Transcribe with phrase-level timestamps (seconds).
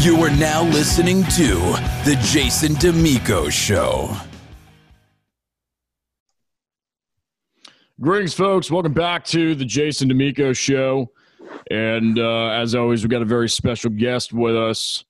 [0.00, 1.56] You are now listening to
[2.06, 4.16] The Jason Damico Show.
[8.00, 8.70] Greetings, folks.
[8.70, 11.12] Welcome back to The Jason Damico Show.
[11.70, 15.04] And uh, as always, we've got a very special guest with us.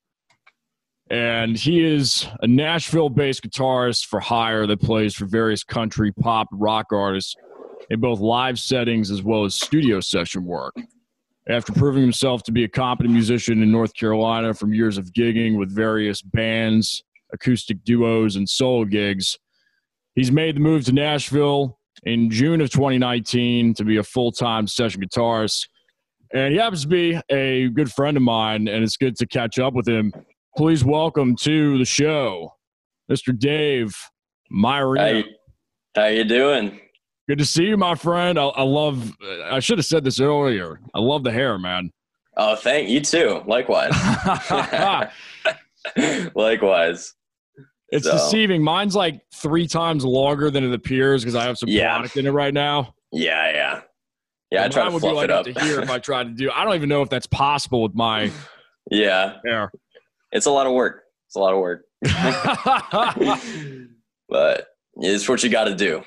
[1.09, 6.49] And he is a Nashville based guitarist for hire that plays for various country, pop,
[6.51, 7.37] rock artists
[7.91, 10.75] in both live settings as well as studio session work.
[11.51, 15.59] After proving himself to be a competent musician in North Carolina from years of gigging
[15.59, 17.03] with various bands,
[17.33, 19.37] acoustic duos, and solo gigs,
[20.15, 24.69] he's made the move to Nashville in June of 2019 to be a full time
[24.69, 25.67] session guitarist.
[26.33, 29.59] And he happens to be a good friend of mine, and it's good to catch
[29.59, 30.13] up with him.
[30.57, 32.55] Please welcome to the show,
[33.11, 33.37] Mr.
[33.37, 33.93] Dave
[34.53, 35.01] Maiorino.
[35.01, 35.25] How you,
[35.97, 36.81] how you doing?
[37.29, 38.39] Good to see you, my friend.
[38.39, 39.13] I, I love.
[39.45, 40.81] I should have said this earlier.
[40.95, 41.91] I love the hair, man.
[42.37, 43.43] Oh, thank you too.
[43.47, 43.93] Likewise.
[46.35, 47.15] Likewise.
[47.91, 48.63] It's So- deceiving.
[48.63, 51.95] Mine's like three times longer than it appears because I have some Yeah.
[51.97, 52.95] product in it right now.
[53.13, 53.81] Yeah, yeah,
[54.53, 54.61] yeah.
[54.61, 55.45] I Mine try to would be fluff like it up.
[55.47, 56.51] to here if I tried to do.
[56.53, 58.31] I don't even know if that's possible with my
[58.91, 59.71] yeah, hair.
[60.33, 61.03] it's a lot of work.
[61.27, 61.85] It's a lot of work,
[64.29, 66.03] but it's what you got to do.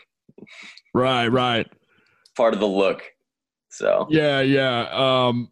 [0.94, 1.68] Right, right.
[2.36, 3.04] Part of the look.
[3.70, 4.88] So Yeah, yeah.
[4.92, 5.50] Um,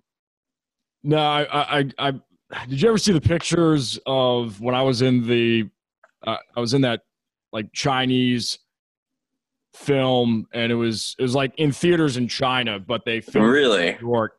[1.03, 2.13] no, I, I, I,
[2.51, 5.69] I, did you ever see the pictures of when I was in the,
[6.25, 7.01] uh, I was in that
[7.51, 8.59] like Chinese
[9.73, 13.87] film, and it was it was like in theaters in China, but they filmed really,
[13.89, 14.37] in New York.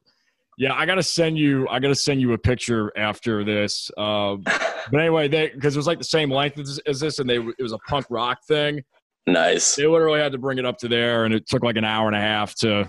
[0.59, 1.67] Yeah, I gotta send you.
[1.69, 3.91] I gotta send you a picture after this.
[3.97, 4.43] Um,
[4.91, 7.37] but anyway, they because it was like the same length as, as this, and they
[7.37, 8.83] it was a punk rock thing.
[9.27, 9.77] Nice.
[9.77, 12.07] They literally had to bring it up to there, and it took like an hour
[12.07, 12.89] and a half to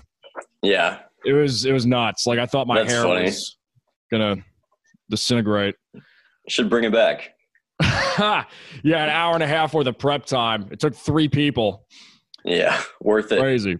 [0.62, 2.26] Yeah, it was it was nuts.
[2.26, 3.24] Like I thought my That's hair funny.
[3.24, 3.56] was
[4.10, 4.36] gonna
[5.10, 5.74] disintegrate.
[6.48, 7.30] should bring it back.
[7.82, 8.44] yeah,
[8.84, 10.68] an hour and a half worth of prep time.
[10.70, 11.84] It took three people.
[12.44, 13.40] Yeah, worth it.
[13.40, 13.78] Crazy.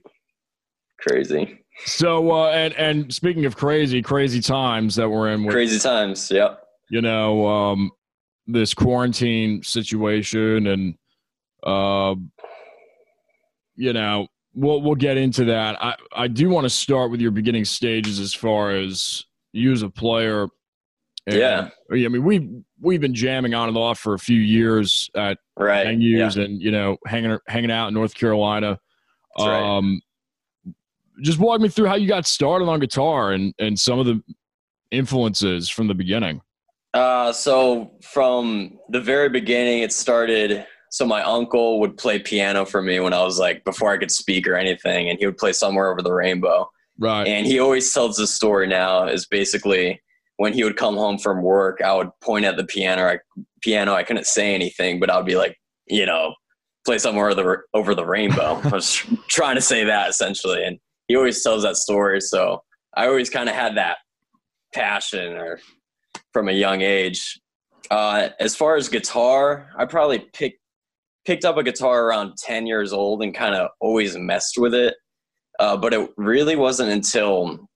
[1.00, 5.78] Crazy, So uh, and and speaking of crazy, crazy times that we're in with crazy
[5.78, 6.31] times.
[6.31, 6.60] Yep.
[6.91, 7.91] you know um,
[8.47, 10.94] this quarantine situation and
[11.62, 12.15] uh,
[13.76, 15.82] you know we'll we'll get into that.
[15.82, 19.82] I I do want to start with your beginning stages as far as you as
[19.82, 20.48] a player.
[21.26, 21.68] And, Yeah.
[21.90, 22.48] I mean we've
[22.80, 25.86] we've been jamming on and off for a few years at Right.
[25.86, 28.78] venues and you know hanging hanging out in North Carolina.
[29.36, 29.76] That's right.
[29.78, 30.00] Um,
[31.22, 34.20] just walk me through how you got started on guitar and and some of the
[34.91, 36.41] influences from the beginning.
[36.92, 40.64] Uh, so from the very beginning, it started.
[40.94, 44.12] So my uncle would play piano for me when I was like before I could
[44.12, 46.71] speak or anything, and he would play somewhere over the rainbow.
[47.00, 47.27] Right.
[47.27, 50.00] And he always tells this story now is basically
[50.37, 53.09] when he would come home from work, I would point at the piano.
[53.09, 53.19] I,
[53.60, 56.33] piano, I couldn't say anything, but I would be like, you know,
[56.87, 58.60] play somewhere over the over the rainbow.
[58.62, 58.94] I was
[59.28, 60.78] trying to say that essentially, and
[61.09, 62.21] he always tells that story.
[62.21, 62.62] So
[62.97, 63.97] I always kind of had that
[64.72, 65.59] passion or
[66.33, 67.41] from a young age.
[67.91, 70.60] Uh, as far as guitar, I probably picked
[71.24, 74.94] picked up a guitar around 10 years old and kind of always messed with it.
[75.58, 77.68] Uh, but it really wasn't until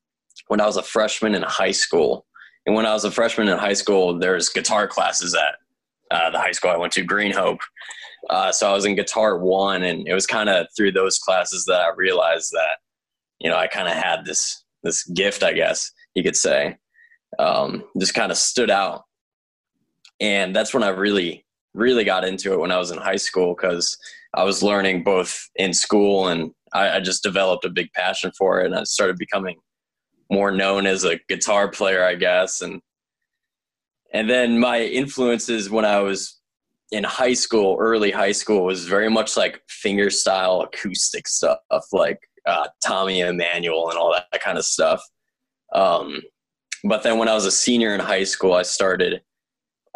[0.48, 2.26] when I was a freshman in high school.
[2.66, 5.54] And when I was a freshman in high school, there's guitar classes at
[6.10, 7.60] uh, the high school I went to, Green Hope.
[8.28, 11.64] Uh, so I was in guitar one, and it was kind of through those classes
[11.66, 12.78] that I realized that,
[13.38, 16.76] you know, I kind of had this this gift, I guess you could say,
[17.38, 19.04] um, just kind of stood out.
[20.20, 21.44] And that's when I really,
[21.78, 23.96] really got into it when I was in high school because
[24.34, 28.60] I was learning both in school and I, I just developed a big passion for
[28.60, 28.66] it.
[28.66, 29.56] And I started becoming
[30.30, 32.60] more known as a guitar player, I guess.
[32.60, 32.80] And
[34.12, 36.38] and then my influences when I was
[36.90, 41.58] in high school, early high school, was very much like finger style acoustic stuff,
[41.92, 45.02] like uh, Tommy Emmanuel and all that kind of stuff.
[45.74, 46.22] Um,
[46.84, 49.20] but then when I was a senior in high school, I started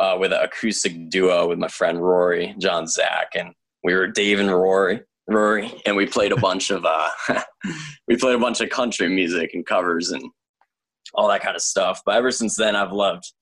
[0.03, 3.55] uh, with an acoustic duo with my friend Rory, John Zach, and
[3.85, 7.09] we were Dave and Rory, Rory, and we played a bunch of uh,
[8.09, 10.29] we played a bunch of country music and covers and
[11.15, 12.03] all that kind of stuff.
[12.05, 13.33] But ever since then, I've loved.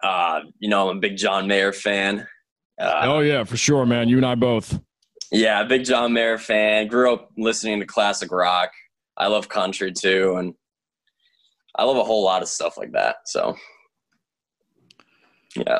[0.00, 2.28] Uh, you know, I'm a big John Mayer fan.
[2.80, 4.08] Uh, oh yeah, for sure, man.
[4.08, 4.78] You and I both.
[5.32, 6.86] yeah, big John Mayer fan.
[6.86, 8.70] Grew up listening to classic rock.
[9.16, 10.54] I love country too, and
[11.74, 13.16] I love a whole lot of stuff like that.
[13.24, 13.56] So,
[15.56, 15.78] yeah.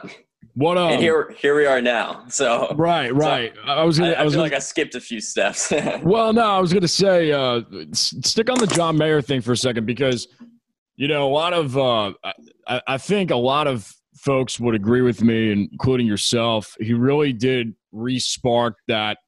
[0.55, 2.25] What um, and here, here we are now.
[2.29, 3.53] So, Right, right.
[3.65, 5.73] I was I, gonna, I I, was feel gonna, like I skipped a few steps.
[6.03, 7.63] well, no, I was gonna say uh,
[7.93, 10.27] stick on the John Mayer thing for a second because
[10.97, 12.13] you know a lot of uh,
[12.67, 16.77] I, I think a lot of folks would agree with me, including yourself.
[16.81, 19.19] He really did re-spark that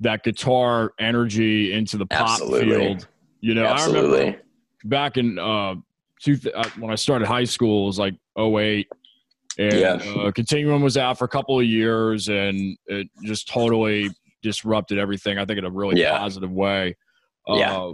[0.00, 2.76] that guitar energy into the pop Absolutely.
[2.76, 3.08] field.
[3.40, 4.18] You know, I Absolutely.
[4.18, 4.42] remember
[4.84, 5.74] back in uh,
[6.20, 8.88] two th- uh, when I started high school, it was like 08.
[9.58, 9.94] And Yeah.
[10.16, 14.08] uh, Continuum was out for a couple of years, and it just totally
[14.42, 15.36] disrupted everything.
[15.38, 16.16] I think in a really Yeah.
[16.16, 16.96] positive way.
[17.48, 17.92] Uh, Yeah.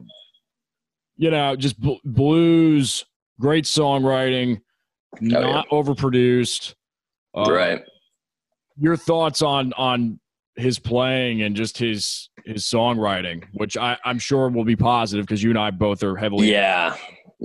[1.17, 3.05] You know, just bl- blues,
[3.41, 4.61] great songwriting,
[5.21, 5.41] yeah.
[5.41, 6.75] not overproduced.
[7.35, 7.83] Uh, right.
[8.77, 10.19] Your thoughts on on
[10.57, 15.43] his playing and just his his songwriting, which I, I'm sure will be positive because
[15.43, 16.51] you and I both are heavily.
[16.51, 16.95] Yeah.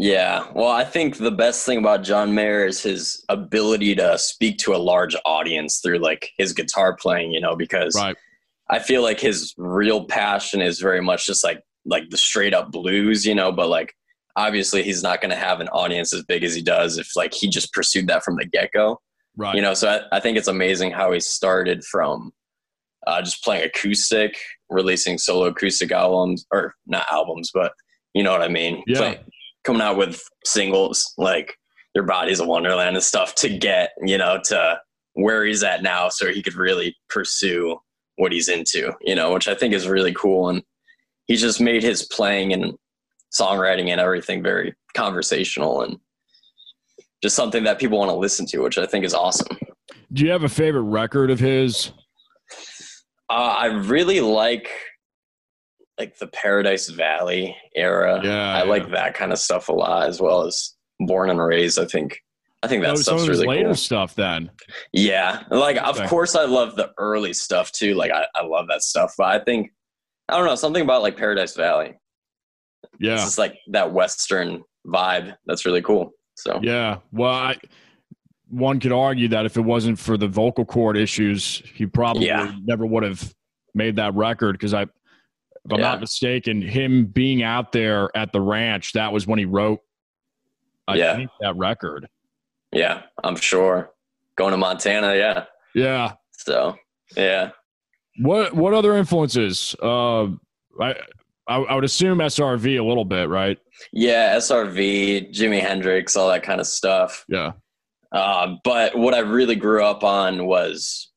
[0.02, 0.48] Yeah.
[0.56, 4.74] Well, I think the best thing about John Mayer is his ability to speak to
[4.74, 8.16] a large audience through like his guitar playing, you know, because Right.
[8.70, 12.72] I feel like his real passion is very much just like like the straight up
[12.72, 13.94] blues, you know, but like
[14.38, 17.34] obviously he's not going to have an audience as big as he does if like
[17.34, 19.02] he just pursued that from the get go.
[19.36, 19.56] Right.
[19.56, 22.32] You know, so I, I think it's amazing how he started from
[23.06, 24.38] uh, just playing acoustic,
[24.70, 27.74] releasing solo acoustic albums or not albums, but
[28.14, 28.82] you know what I mean.
[28.88, 28.98] Yeah.
[28.98, 29.20] Play-
[29.64, 31.56] coming out with singles like
[31.96, 34.80] "Your Body's a Wonderland" and stuff to get you know to
[35.14, 37.78] where he's at now, so he could really pursue
[38.16, 38.94] what he's into.
[39.02, 40.64] You know, which I think is really cool, and
[41.26, 42.74] he just made his playing and
[43.32, 45.98] songwriting and everything very conversational and
[47.22, 49.58] just something that people want to listen to, which I think is awesome.
[50.12, 51.92] Do you have a favorite record of his?
[53.30, 54.70] Uh, I really like
[56.00, 58.22] like the Paradise Valley era.
[58.24, 58.64] Yeah, I yeah.
[58.64, 61.78] like that kind of stuff a lot, as well as Born and Raised.
[61.80, 62.20] I think
[62.64, 63.76] I think that Oh, stuff's really later cool.
[63.76, 64.50] stuff then.
[64.94, 66.08] Yeah, like of Okay.
[66.08, 67.96] course I love the early stuff too.
[67.96, 69.72] Like I, I love that stuff, but I think
[70.30, 71.96] I don't know something about like Paradise Valley.
[73.00, 75.36] Yeah, it's just like that Western vibe.
[75.46, 76.12] That's really cool.
[76.36, 77.00] So Yeah.
[77.12, 77.58] Well, I,
[78.48, 82.54] one could argue that if it wasn't for the vocal cord issues, he probably Yeah.
[82.64, 83.34] never would have
[83.76, 84.88] made that record because I,
[85.70, 85.90] if I'm Yeah.
[85.92, 89.80] not mistaken, him being out there at the ranch, that was when he wrote,
[90.88, 91.16] I Yeah.
[91.16, 92.08] think, that record.
[92.72, 93.92] yeah, I'm sure
[94.36, 95.16] going to Montana.
[95.16, 95.46] Yeah.
[95.76, 96.14] Yeah.
[96.32, 96.76] So
[97.16, 97.52] yeah.
[98.20, 99.76] What What other influences?
[99.82, 100.26] Uh,
[100.82, 100.96] I,
[101.48, 103.58] I I would assume SRV a little bit, right?
[103.94, 107.26] Yeah, SRV, Jimi Hendrix, all that kind of stuff.
[107.30, 107.52] Yeah.
[108.12, 111.12] Uh, but what I really grew up on was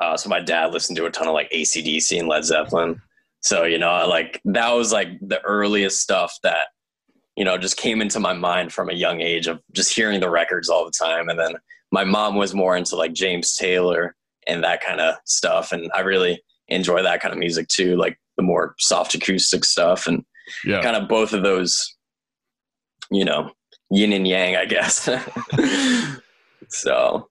[0.00, 3.00] uh, so my dad listened to a ton of like ACDC and Led Zeppelin.
[3.40, 6.68] So, you know, like that was like the earliest stuff that,
[7.36, 10.30] you know, just came into my mind from a young age of just hearing the
[10.30, 11.28] records all the time.
[11.28, 11.54] And then
[11.92, 14.16] my mom was more into like James Taylor
[14.46, 15.72] and that kind of stuff.
[15.72, 20.06] And I really enjoy that kind of music too, like the more soft acoustic stuff.
[20.06, 20.24] And
[20.64, 20.82] Yeah.
[20.82, 21.96] kind of both of those,
[23.10, 23.50] you know,
[23.90, 25.08] yin and yang, I guess.
[26.68, 27.28] so,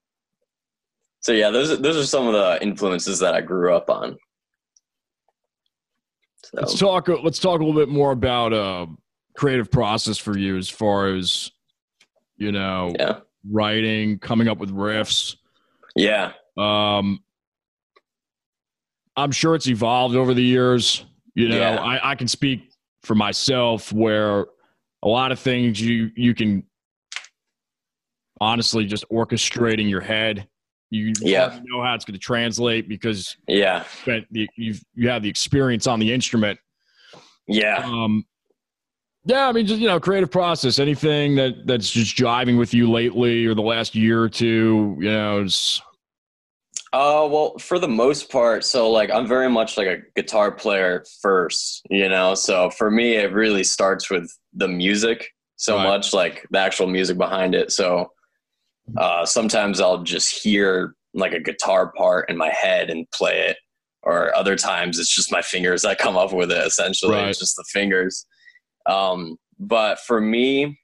[1.19, 4.18] so yeah, those those are some of the influences that I grew up on.
[6.53, 7.07] Let's talk.
[7.07, 8.88] Let's talk a little bit more about uh,
[9.36, 11.51] creative process for you, as far as
[12.38, 13.19] you know, yeah,
[13.50, 15.36] writing, coming up with riffs.
[15.95, 17.19] yeah, Um,
[19.15, 21.06] I'm sure it's evolved over the years.
[21.33, 21.75] You know, Yeah.
[21.81, 22.69] I, I can speak
[23.03, 24.45] for myself where
[25.03, 26.63] a lot of things you you can
[28.42, 30.47] honestly just orchestrate in your head.
[30.95, 31.59] You Yeah.
[31.64, 33.85] know how it's going to translate because yeah,
[34.31, 36.59] you you've you have the experience on the instrument.
[37.47, 37.78] yeah.
[37.85, 38.25] Um,
[39.28, 40.78] yeah, I mean, just you know, creative process.
[40.78, 44.97] Anything that that's just jiving with you lately or the last year or two.
[44.99, 45.81] You know, it's,
[46.94, 51.04] Uh, well, for the most part, so like I'm very much like a guitar player
[51.21, 52.35] first, you know.
[52.35, 55.83] So for me, it really starts with the music so Right.
[55.83, 57.71] much, like the actual music behind it.
[57.71, 58.11] So
[58.97, 63.57] uh, sometimes I'll just hear like a guitar part in my head and play it,
[64.04, 66.65] or other times it's just my fingers that come up with it.
[66.65, 67.30] Essentially, Right.
[67.30, 68.25] it's just the fingers.
[68.85, 70.77] Um, but for me,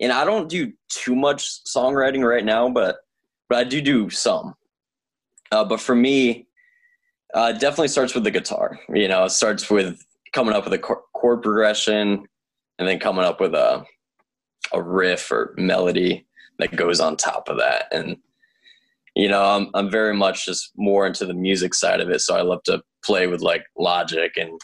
[0.00, 2.96] and I don't do too much songwriting right now, but
[3.48, 4.54] but I do do some.
[5.52, 6.46] Uh, but for me,
[7.34, 8.78] uh, it definitely starts with the guitar.
[8.92, 10.00] You know, it starts with
[10.32, 12.24] coming up with a chord, chord progression,
[12.78, 13.84] and then coming up with a
[14.72, 16.26] a riff or melody
[16.58, 17.86] that goes on top of that.
[17.92, 18.16] And
[19.14, 22.20] you know, I'm I'm very much just more into the music side of it.
[22.20, 24.60] So I love to play with like Logic and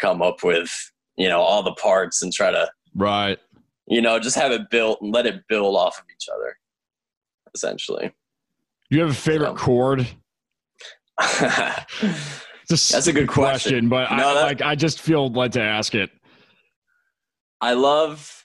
[0.00, 0.70] come up with
[1.16, 3.38] you know all the parts and try to right.
[3.86, 6.56] you know just have it built and let it build off of each other,
[7.54, 8.12] essentially.
[8.90, 9.64] Do you have a favorite So.
[9.64, 10.06] chord?
[12.68, 13.88] That's a good question.
[13.88, 16.10] but I, that- like I just feel led to ask it.
[17.60, 18.44] I love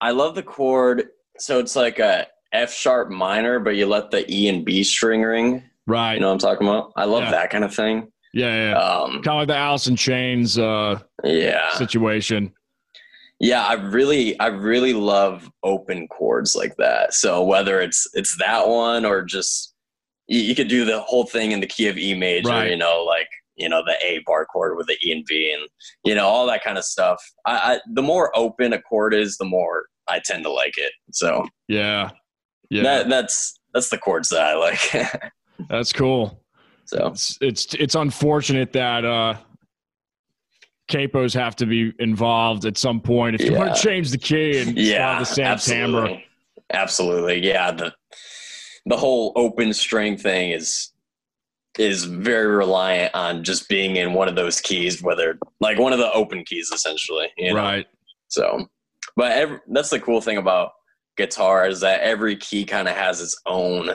[0.00, 1.04] I love the chord.
[1.38, 5.22] So it's like a F sharp minor, but you let the E and B string
[5.22, 5.62] ring.
[5.86, 6.14] Right.
[6.14, 6.92] You know what I'm talking about?
[6.96, 7.30] I love Yeah.
[7.32, 8.10] that kind of thing.
[8.32, 8.78] yeah, yeah.
[8.78, 12.52] Um, kind of like the Alice in Chains uh, yeah, situation.
[13.40, 13.64] yeah.
[13.64, 17.14] I really, I really love open chords like that.
[17.14, 19.74] So whether it's it's that one or just
[20.26, 22.48] you, you could do the whole thing in the key of E major.
[22.48, 22.70] Right.
[22.70, 25.68] You know, like you know the A bar chord with the E and B, and
[26.04, 27.20] you know all that kind of stuff.
[27.44, 30.92] I, I the more open a chord is, the more I tend to like it.
[31.12, 32.10] So Yeah.
[32.70, 32.82] Yeah.
[32.82, 35.32] that that's that's the chords that I like.
[35.68, 36.42] that's cool.
[36.84, 39.34] so It's, it's it's unfortunate that uh
[40.90, 44.58] capos have to be involved at some point if you want to change the key
[44.60, 46.08] and yeah, have the same absolutely.
[46.08, 46.22] timbre.
[46.72, 47.70] Absolutely, yeah.
[47.70, 47.92] The
[48.86, 50.92] the whole open string thing is
[51.78, 55.98] is very reliant on just being in one of those keys, whether like one of
[55.98, 57.28] the open keys, essentially.
[57.36, 57.60] You know?
[57.60, 57.86] Right.
[58.28, 58.66] So,
[59.16, 60.72] but every, that's the cool thing about
[61.16, 63.90] guitar is that every key kind of has its own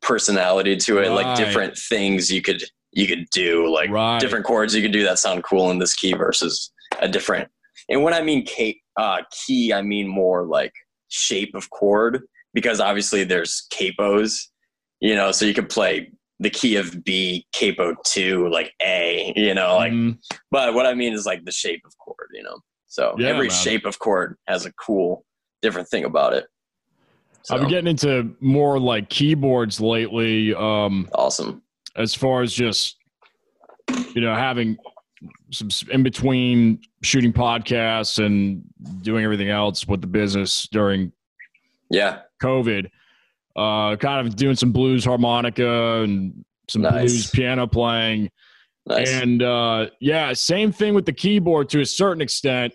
[0.00, 1.08] personality to it.
[1.08, 1.26] Right.
[1.26, 2.62] Like different things you could
[2.92, 4.18] you could do, like Right.
[4.18, 7.48] different chords you could do that sound cool in this key versus a different.
[7.88, 10.72] And when I mean key, uh, key, I mean more like
[11.08, 14.48] shape of chord because obviously there's capos,
[15.00, 19.54] you know, so you could play the key of B, capo two, like A, you
[19.54, 20.18] know, like Mhm.
[20.50, 22.58] but what I mean is like the shape of chord, you know.
[22.90, 23.56] So Yeah, every man.
[23.56, 25.24] shape of chord has a cool,
[25.62, 26.46] different thing about it.
[27.42, 30.52] So, I've been getting into more like keyboards lately.
[30.54, 31.62] Um, awesome.
[31.96, 32.96] as far as just
[34.14, 34.76] you know having
[35.50, 38.62] some in between shooting podcasts and
[39.02, 41.12] doing everything else with the business during
[41.90, 42.90] Yeah, COVID,
[43.56, 46.92] uh, kind of doing some blues harmonica and some Nice.
[46.92, 48.30] blues piano playing.
[48.86, 49.10] nice.
[49.10, 52.74] And uh, yeah, same thing with the keyboard to a certain extent,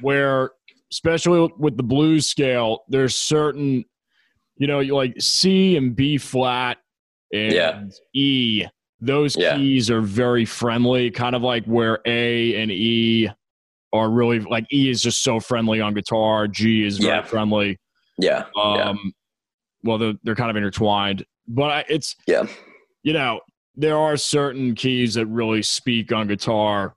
[0.00, 0.50] where
[0.92, 3.84] especially with the blues scale, there's certain,
[4.56, 6.78] you know, you like C and B flat
[7.32, 7.82] and Yeah.
[8.14, 8.64] E.
[9.00, 9.56] Those Yeah.
[9.56, 13.28] keys are very friendly, kind of like where A and E
[13.92, 17.22] are really like E is just so friendly on guitar, G is very Yeah.
[17.22, 17.78] friendly.
[18.18, 19.12] yeah, yeah, Um,
[19.82, 22.46] well, they're they're kind of intertwined, but I, it's yeah,
[23.02, 23.40] you know
[23.74, 26.94] there are certain keys that really speak on guitar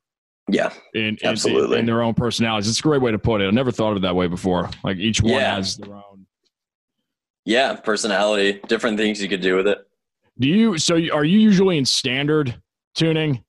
[0.51, 1.79] yeah, in, in Absolutely.
[1.79, 2.69] in their own personalities.
[2.69, 3.47] It's a great way to put it.
[3.47, 4.69] I never thought of it that way before.
[4.83, 5.55] Like each one Yeah.
[5.55, 6.25] has their own.
[7.45, 7.75] yeah.
[7.75, 9.79] Personality, different things you could do with it.
[10.39, 10.77] Do you?
[10.77, 12.61] So are you usually in standard
[12.95, 13.43] tuning?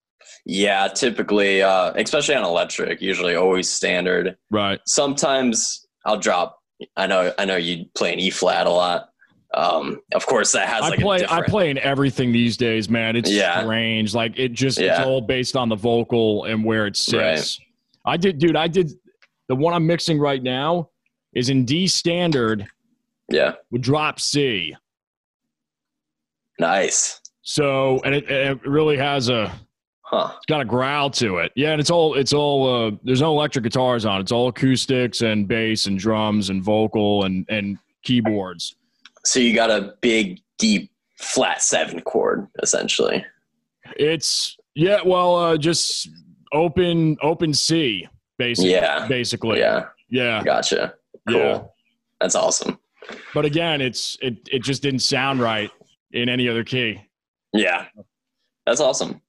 [0.47, 4.37] Yeah, typically, uh, especially on electric, usually always standard.
[4.51, 4.81] Right.
[4.87, 6.59] Sometimes I'll drop.
[6.97, 9.10] I know, I know you play an E flat a lot.
[9.55, 11.17] Um, of course, that has I like play.
[11.17, 11.47] a I different.
[11.49, 13.17] play in everything these days, man.
[13.17, 13.61] It's Yeah.
[13.63, 14.15] strange.
[14.15, 14.79] Like it just.
[14.79, 15.05] It's Yeah.
[15.05, 17.59] all based on the vocal and where it sits.
[17.59, 18.13] Right.
[18.13, 18.55] I did, dude.
[18.57, 18.93] I did.
[19.49, 20.91] The one I'm mixing right now
[21.35, 22.67] is in D standard
[23.29, 24.75] Yeah, with drop C.
[26.59, 27.21] nice.
[27.43, 29.53] So and it, it really has a
[30.03, 30.33] Huh.
[30.37, 31.53] it's got a growl to it.
[31.55, 34.21] Yeah, and it's all it's all uh, there's no electric guitars on.
[34.21, 38.75] It's all acoustics and bass and drums and vocal and and keyboards.
[39.25, 43.25] So you got a big, deep, flat seven chord, essentially.
[43.97, 46.09] It's yeah, well, uh, just
[46.53, 48.07] open open C
[48.39, 48.73] basically.
[48.73, 49.07] Yeah.
[49.07, 49.59] basically.
[49.59, 50.95] Yeah, yeah, gotcha.
[51.29, 51.39] Cool.
[51.39, 51.63] yeah.
[52.21, 52.79] That's awesome.
[53.35, 55.71] But again, it's it it just didn't sound right
[56.13, 57.01] in any other key.
[57.53, 57.87] Yeah,
[58.67, 59.21] that's awesome.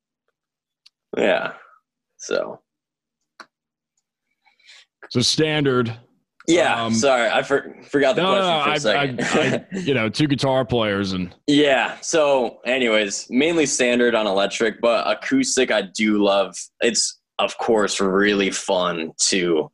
[1.18, 1.54] Yeah.
[2.18, 2.62] So
[5.10, 5.94] So standard.
[6.48, 9.22] Yeah, Um, sorry, I for, forgot the No, no, question for a second.
[9.22, 12.00] I, I, you know, two guitar players and yeah.
[12.02, 16.56] So, anyways, mainly standard on electric, but acoustic I do love.
[16.82, 19.70] It's of course really fun to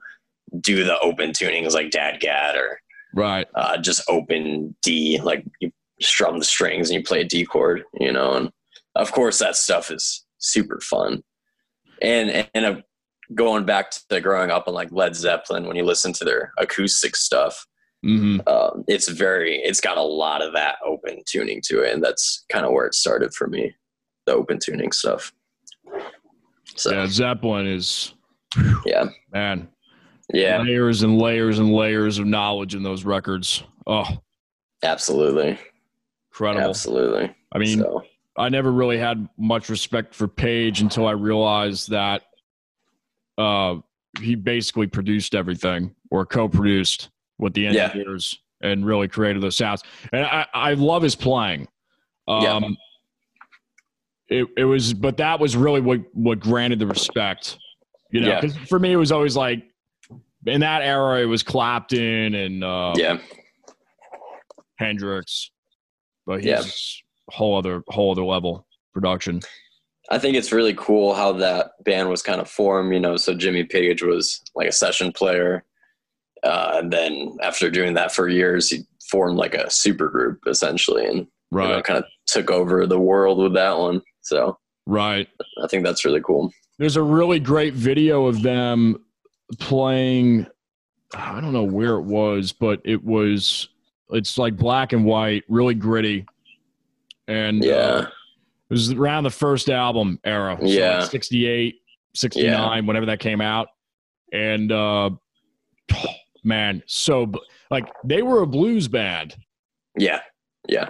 [0.60, 2.80] do the open tunings like DADGAD or
[3.14, 3.48] right.
[3.56, 5.72] uh, just open D, like you
[6.02, 8.52] strum the strings and you play a D chord, you know, and
[8.96, 11.24] of course that stuff is super fun.
[12.02, 12.82] And and uh,
[13.36, 17.16] going back to growing up on like Led Zeppelin, when you listen to their acoustic
[17.16, 17.66] stuff,
[18.04, 22.04] hmm um, it's very, it's got a lot of that open tuning to it, and
[22.04, 23.76] that's kind of where it started for me,
[24.26, 25.34] the open tuning stuff.
[26.76, 28.14] So Yeah, Zeppelin is
[28.86, 29.68] yeah, man.
[30.34, 33.64] yeah, layers and layers and layers of knowledge in those records.
[33.88, 34.06] Oh,
[34.84, 35.58] absolutely,
[36.32, 36.70] incredible.
[36.70, 37.36] absolutely.
[37.52, 38.04] I mean, so
[38.38, 42.22] I never really had much respect for Page until I realized that
[43.38, 43.76] uh,
[44.20, 47.84] he basically produced everything or co-produced with the Yeah.
[47.86, 49.84] engineers and really created the sounds.
[50.12, 51.68] And I, I love his playing.
[52.28, 52.60] Um, Yeah.
[54.30, 57.58] It, it was, but that was really what, what granted the respect,
[58.12, 58.50] you know, Yeah.
[58.68, 59.64] for me, it was always like
[60.46, 63.20] in that era, it was Clapton and, uh, yeah,
[64.80, 65.52] Hendrix,
[66.26, 66.64] but he's Yeah.
[67.30, 69.40] whole other whole other level production.
[70.10, 72.94] I think it's really cool how that band was kind of formed.
[72.94, 75.66] You know, so Jimmy Page was like a session player,
[76.44, 81.06] uh, and then after doing that for years, he formed like a super group essentially,
[81.06, 81.28] and
[81.70, 84.02] you know, kind of took over the world with that one.
[84.22, 85.28] So right.
[85.64, 86.52] I think that's really cool.
[86.78, 89.04] There's a really great video of them
[89.60, 90.46] playing.
[91.16, 93.70] I don't know where it was, but it was.
[94.12, 96.26] It's like black and white, really gritty,
[97.28, 98.08] and uh, Yeah,
[98.70, 100.58] it was around the first album era.
[100.60, 101.00] So Yeah.
[101.00, 101.76] like 68,
[102.14, 103.68] 69, whenever that came out.
[104.34, 105.12] And uh
[106.44, 107.32] man, so
[107.72, 109.36] like they were a blues band
[110.00, 110.22] yeah,
[110.68, 110.90] yeah,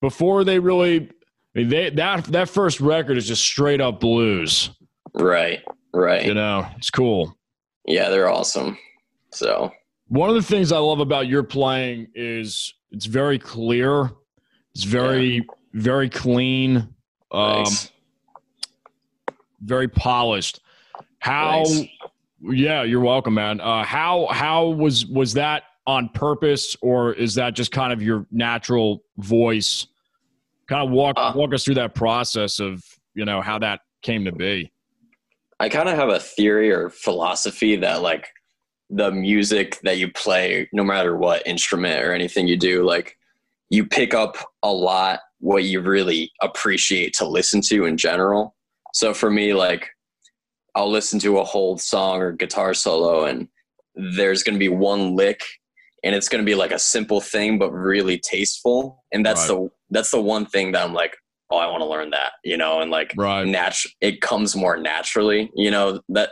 [0.00, 1.08] before they really
[1.54, 4.70] I mean, they that that first record is just straight up blues.
[5.14, 5.60] right,
[5.92, 6.24] right.
[6.24, 7.36] You know, it's cool.
[7.86, 8.76] Yeah, they're awesome.
[9.32, 9.70] So
[10.08, 14.10] One of the things I love about your playing is it's very clear.
[14.74, 16.94] It's very very clean.
[17.32, 17.90] Um thanks.
[19.62, 20.60] very polished.
[21.20, 21.64] How?
[21.64, 21.90] Thanks.
[22.40, 23.60] Yeah, you're welcome, man.
[23.60, 28.26] Uh, how how was was that on purpose, or is that just kind of your
[28.30, 29.86] natural voice?
[30.68, 31.32] Kind of walk Uh.
[31.34, 34.70] walk us through that process of you know how that came to be.
[35.58, 38.28] I kind of have a theory or philosophy that like
[38.90, 43.18] the music that you play, no matter what instrument or anything you do, like
[43.68, 48.54] you pick up a lot what you really appreciate to listen to in general.
[48.94, 49.88] So for me, like
[50.74, 53.48] I'll listen to a whole song or guitar solo and
[53.94, 55.42] there's going to be one lick
[56.04, 59.68] and it's going to be like a simple thing but really tasteful and that's the
[59.90, 61.16] that's the one thing that I'm like
[61.50, 63.44] oh I want to learn that you know and like Right.
[63.46, 66.30] natu- it comes more naturally you know that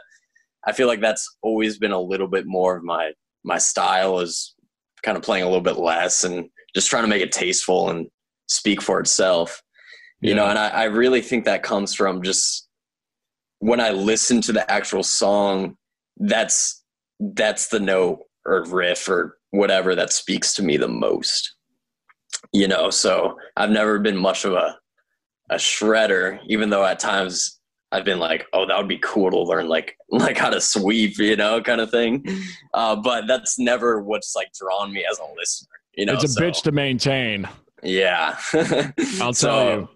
[0.66, 3.12] i feel like that's always been a little bit more of my
[3.44, 4.54] my style is
[5.02, 8.06] kind of playing a little bit less and just trying to make it tasteful and
[8.46, 9.62] speak for itself
[10.20, 12.68] you know and I, I really think that comes from just
[13.58, 15.76] when i listen to the actual song
[16.18, 16.84] that's
[17.20, 21.54] that's the note or riff or whatever that speaks to me the most
[22.52, 22.90] you know.
[22.90, 24.76] So i've never been much of a
[25.50, 27.60] a shredder even though at times
[27.92, 31.18] i've been like oh that would be cool to learn like like how to sweep
[31.18, 32.24] you know kind of thing.
[32.74, 36.28] Uh, but that's never what's like drawn me as a listener you know it's a
[36.28, 37.48] so, bitch to maintain.
[37.82, 38.36] Yeah
[39.20, 39.88] I'll So, tell you.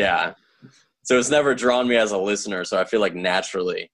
[0.00, 0.32] yeah
[1.02, 3.90] so it's never drawn me as a listener so i feel like naturally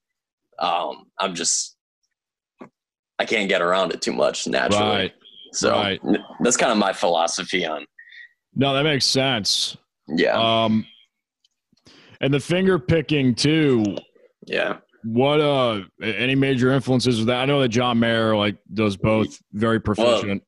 [0.58, 1.76] um i'm just
[3.18, 5.12] i can't get around it too much naturally Right.
[5.52, 6.00] so right.
[6.40, 7.84] that's kind of my philosophy on
[8.54, 9.76] No, that makes sense.
[10.08, 10.86] yeah Um,
[12.20, 13.84] and the finger picking too.
[14.46, 17.40] yeah What uh, any major influences with that?
[17.40, 20.42] I know that John Mayer like does both very proficient.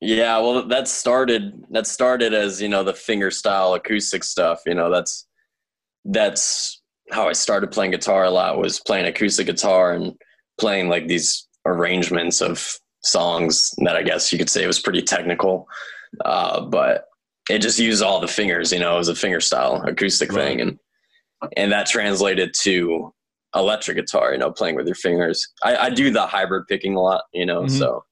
[0.00, 4.74] Yeah well that started that started as you know the finger style acoustic stuff you
[4.74, 5.26] know that's
[6.04, 6.80] that's
[7.10, 10.14] how i started playing guitar a lot was playing acoustic guitar and
[10.58, 15.66] playing like these arrangements of songs that i guess you could say was pretty technical
[16.24, 17.04] uh, but
[17.50, 20.44] it just used all the fingers you know it was a finger style acoustic Right.
[20.44, 20.78] thing and
[21.56, 23.12] and that translated to
[23.54, 27.00] electric guitar you know playing with your fingers i, I do the hybrid picking a
[27.00, 27.70] lot you know Mhm.
[27.70, 28.04] so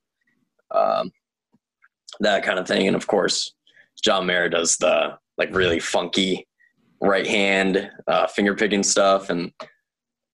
[0.74, 1.12] um,
[2.20, 3.52] that kind of thing and of course
[4.02, 6.46] john mayer does the like really funky
[7.00, 9.52] right hand uh, finger picking stuff and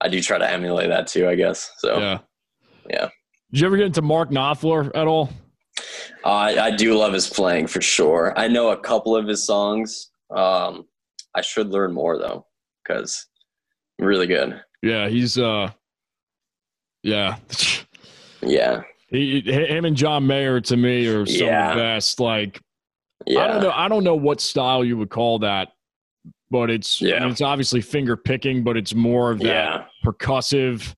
[0.00, 2.18] i do try to emulate that too i guess so Yeah.
[2.88, 3.08] yeah.
[3.50, 5.28] Did you ever get into Mark Knopfler at all?
[6.24, 8.32] Uh, I, I do love his playing for sure.
[8.34, 10.10] I know a couple of his songs.
[10.34, 10.86] Um,
[11.34, 12.46] I should learn more though,
[12.82, 13.26] because
[13.98, 14.58] really good.
[14.82, 15.70] Yeah, he's uh,
[17.02, 17.36] yeah.
[18.44, 18.80] Yeah,
[19.12, 21.70] He, him and John Mayer to me are some Yeah.
[21.70, 22.18] of the best.
[22.20, 22.60] Like
[23.26, 25.68] yeah, I don't know, I don't know what style you would call that,
[26.50, 30.94] but it's I mean, it's obviously finger picking, but it's more of that yeah, percussive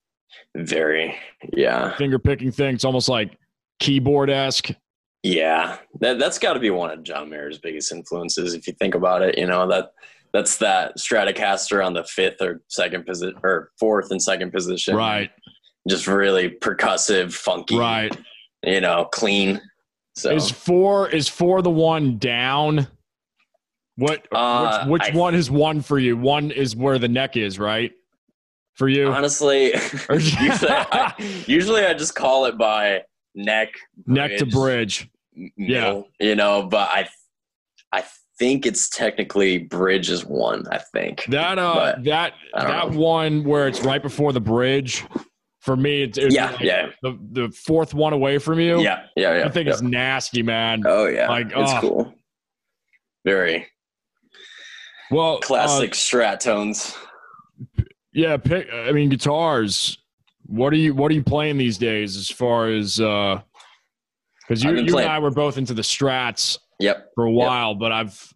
[0.55, 1.15] very,
[1.53, 2.75] yeah, finger picking thing.
[2.75, 3.37] It's almost like
[3.79, 4.69] keyboard esque.
[5.23, 5.77] yeah.
[5.99, 9.21] That that's got to be one of John Mayer's biggest influences, if you think about
[9.21, 9.37] it.
[9.37, 9.91] You know that
[10.33, 15.29] that's that Stratocaster on the fifth or second position or fourth and second position, Right,
[15.87, 18.15] Just really percussive, funky, right.
[18.63, 19.61] You know, clean.
[20.15, 22.87] So Is four is four the one down?
[23.97, 26.17] What Uh, which, which I- one is one for you?
[26.17, 27.91] One is where the neck is, right?
[28.73, 29.67] For you, Honestly,
[30.09, 31.13] usually, I,
[31.47, 33.03] usually I just call it by
[33.35, 33.69] neck,
[34.05, 35.07] neck to bridge.
[35.37, 36.01] m- Yeah.
[36.19, 36.63] you know.
[36.63, 37.07] But I,
[37.93, 38.03] I
[38.37, 40.65] think it's technically bridge is one.
[40.71, 41.25] I think.
[41.29, 42.97] That uh, But, that that know.
[42.99, 45.05] one where it's right before the bridge.
[45.65, 48.79] For me, it's, it's Yeah, like yeah, the the fourth one away from you.
[48.81, 49.45] yeah, yeah, yeah.
[49.45, 49.73] I think yeah.
[49.73, 50.83] it's nasty, man.
[50.85, 51.79] Oh yeah, like, it's oh.
[51.81, 52.13] cool.
[53.25, 53.65] very
[55.09, 56.95] Well, uh, classic strat tones.
[58.13, 58.67] yeah, pick.
[58.71, 59.97] I mean, guitars.
[60.45, 62.15] What are you What are you playing these days?
[62.15, 63.43] As far as because
[64.63, 67.09] you, you playing- and I were both into the Strats Yep.
[67.15, 68.31] for a while, but I've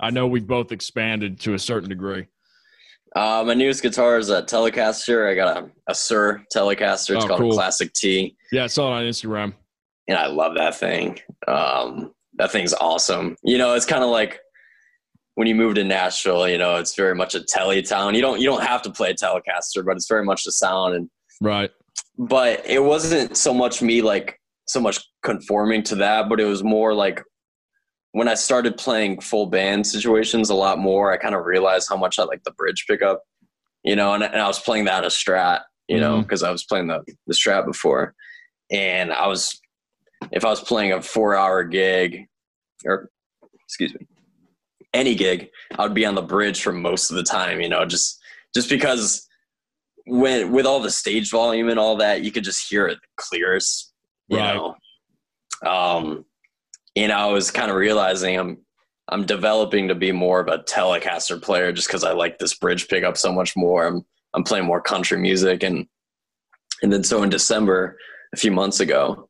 [0.00, 2.26] I know we've both expanded to a certain degree.
[3.16, 5.28] Uh, my newest guitar is a Telecaster.
[5.30, 7.16] I got a, a Suhr Telecaster.
[7.16, 7.50] It's Oh, called cool.
[7.52, 9.52] a Classic T, Yeah, I saw it on Instagram.
[10.08, 11.18] and I love that thing.
[11.48, 13.36] Um, that thing's awesome.
[13.42, 14.38] You know, it's kind of like
[15.34, 16.48] when you move to Nashville.
[16.48, 18.14] You know, it's very much a Tele town.
[18.14, 20.94] You don't you don't have to play a Telecaster, but it's very much the sound.
[20.94, 21.70] And Right.
[22.18, 26.62] but it wasn't so much me like so much conforming to that, but it was
[26.62, 27.22] more like
[28.12, 31.96] when I started playing full band situations a lot more, I kind of realized how
[31.96, 33.22] much I like the bridge pickup,
[33.84, 36.22] you know, and, and I was playing that a strat, you know, Mhm.
[36.22, 38.14] because I was playing the, the strat before.
[38.70, 39.60] And I was,
[40.32, 42.26] if I was playing a four hour gig
[42.84, 43.10] or,
[43.64, 44.06] excuse me,
[44.92, 47.84] any gig, I would be on the bridge for most of the time, you know,
[47.84, 48.18] just,
[48.54, 49.26] just because
[50.06, 53.92] when, with all the stage volume and all that, you could just hear it clearest,
[54.28, 54.54] you Right.
[54.56, 54.74] know.
[55.64, 56.24] Um,
[56.96, 58.58] and I was kind of realizing I'm
[59.08, 62.88] I'm developing to be more of a Telecaster player just because I like this bridge
[62.88, 63.86] pickup so much more.
[63.86, 64.02] I'm
[64.34, 65.86] I'm playing more country music and
[66.82, 67.98] and then so in December
[68.32, 69.28] a few months ago,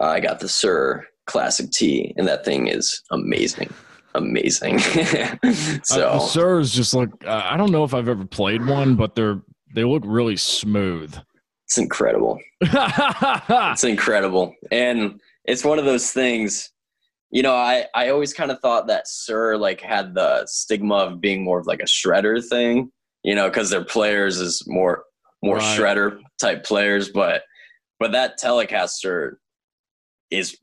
[0.00, 3.72] I got the Suhr Classic T, and that thing is amazing,
[4.14, 4.78] amazing.
[4.80, 8.96] so uh, the Suhrs just like Uh, I don't know if I've ever played one,
[8.96, 9.40] but they're
[9.74, 11.16] they look really smooth.
[11.64, 12.38] it's incredible.
[12.62, 14.54] It's incredible.
[14.70, 16.70] And it's one of those things,
[17.36, 21.20] you know, I, I always kind of thought that Suhr like had the stigma of
[21.20, 22.90] being more of like a shredder thing,
[23.24, 25.04] you know, because their players is more
[25.42, 25.78] more Right.
[25.78, 27.42] shredder type players, but
[28.00, 29.32] but that Telecaster
[30.30, 30.56] is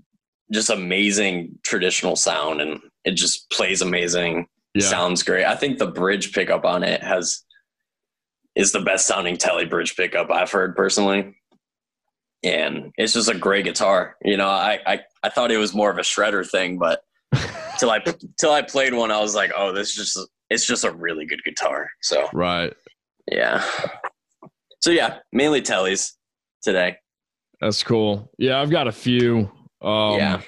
[0.51, 4.47] just amazing traditional sound and it just plays amazing.
[4.73, 4.81] yeah.
[4.87, 5.45] Sounds great.
[5.45, 7.43] I think the bridge pickup on it has
[8.55, 11.35] is the best sounding tele bridge pickup I've heard personally.
[12.43, 14.15] And it's just a great guitar.
[14.23, 17.01] You know, I, I, I thought it was more of a shredder thing, but
[17.79, 17.99] till I
[18.39, 21.25] till I played one, I was like, oh, this is just it's just a really
[21.25, 21.89] good guitar.
[22.01, 22.73] So Right.
[23.31, 23.63] yeah.
[24.81, 26.11] So yeah, mainly tellies
[26.61, 26.97] today.
[27.61, 28.29] That's cool.
[28.37, 29.49] Yeah, I've got a few.
[29.81, 30.41] Um, yeah.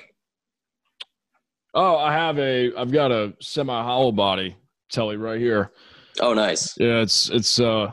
[1.74, 2.74] Oh, I have a.
[2.76, 4.58] I've got a semi hollow body
[4.92, 5.72] telly right here.
[6.20, 6.74] Oh, nice.
[6.78, 7.92] Yeah, it's it's uh,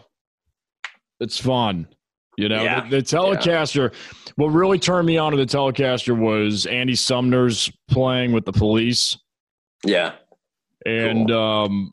[1.21, 1.87] it's fun.
[2.37, 2.89] You know, Yeah.
[2.89, 3.93] the, the Telecaster.
[4.37, 9.19] What really turned me on to the Telecaster was Andy Summers' playing with the Police,
[9.85, 10.13] Yeah.
[10.87, 11.91] and um,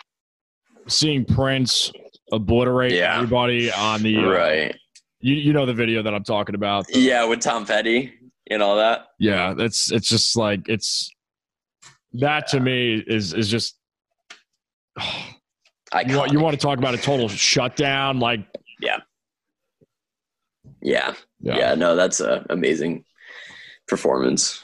[0.88, 1.92] seeing Prince
[2.32, 3.16] obliterate Yeah.
[3.18, 4.18] everybody on the.
[4.18, 4.76] uh, Right.
[5.22, 6.86] You you know the video that I'm talking about.
[6.96, 8.14] Yeah, with Tom Petty
[8.50, 9.08] and all that.
[9.20, 11.10] Yeah, that's it's just like it's
[12.14, 13.76] that to me is is just
[16.08, 18.40] you want, you want to talk about a total shutdown like
[18.80, 19.00] Yeah.
[20.82, 21.14] Yeah.
[21.42, 23.04] yeah no that's a amazing
[23.88, 24.64] performance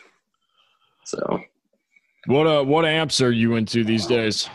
[1.05, 1.39] so
[2.27, 4.49] What uh what amps are you into these days?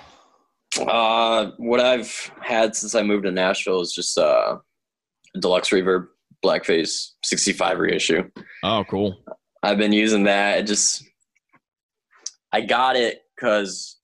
[0.81, 4.57] uh what i've had since i moved to nashville is just uh
[5.40, 6.07] deluxe reverb
[6.44, 8.23] blackface 65 reissue
[8.62, 9.23] Oh, cool.
[9.62, 11.05] i've been using that it just
[12.53, 13.99] i got it because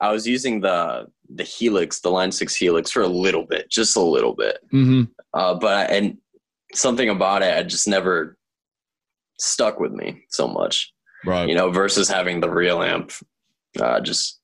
[0.00, 3.96] i was using the the helix the line 6 helix for a little bit just
[3.96, 5.02] a little bit Mm-hmm.
[5.34, 6.16] uh, but and
[6.74, 8.36] something about it, I just never
[9.38, 10.92] stuck with me so much,
[11.24, 11.48] Right.
[11.48, 13.12] you know, versus having the real amp,
[13.80, 14.40] uh, just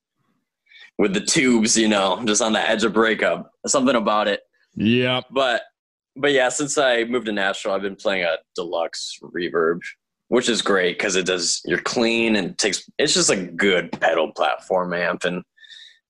[0.98, 3.50] with the tubes, you know, just on the edge of breakup.
[3.66, 4.40] Something about it,
[4.74, 5.20] Yeah.
[5.30, 5.62] but
[6.14, 9.78] but yeah, since I moved to Nashville, I've been playing a deluxe reverb,
[10.28, 12.86] which is great because it does you're clean and takes.
[12.98, 15.42] It's just a good pedal platform amp, and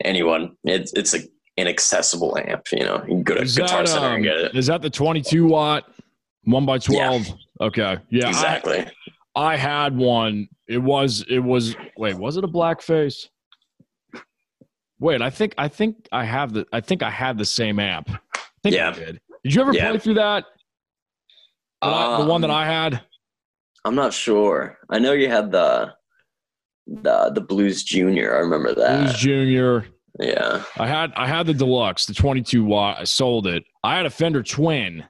[0.05, 1.21] anyone, it's it's a
[1.57, 2.67] inaccessible amp.
[2.73, 4.57] You know, you can go to Is Guitar that, Center um, and get it.
[4.57, 5.89] is that the 22 watt
[6.45, 7.27] one by 12?
[7.61, 7.99] Okay.
[8.11, 8.29] Yeah.
[8.29, 8.87] Exactly.
[9.35, 10.49] I, had one.
[10.69, 13.29] It was it was wait, was it a blackface?
[15.01, 17.79] Wait, I think I think I have the I think I had the same.
[17.81, 18.05] I I
[18.65, 18.91] Yeah.
[18.93, 19.21] did.
[19.43, 19.91] Did you ever Yeah.
[19.91, 20.45] play through that?
[21.83, 23.01] The one- the one that Um, I had?
[23.85, 24.79] I'm not sure.
[24.91, 25.95] I know you had the
[26.87, 28.35] the the Blues Junior.
[28.37, 29.05] I remember that.
[29.05, 29.87] Blues Junior.
[30.21, 30.63] yeah.
[30.79, 32.99] I had I had the deluxe, the 22 watt.
[33.01, 33.65] I sold it.
[33.83, 35.05] I had a Fender Twin,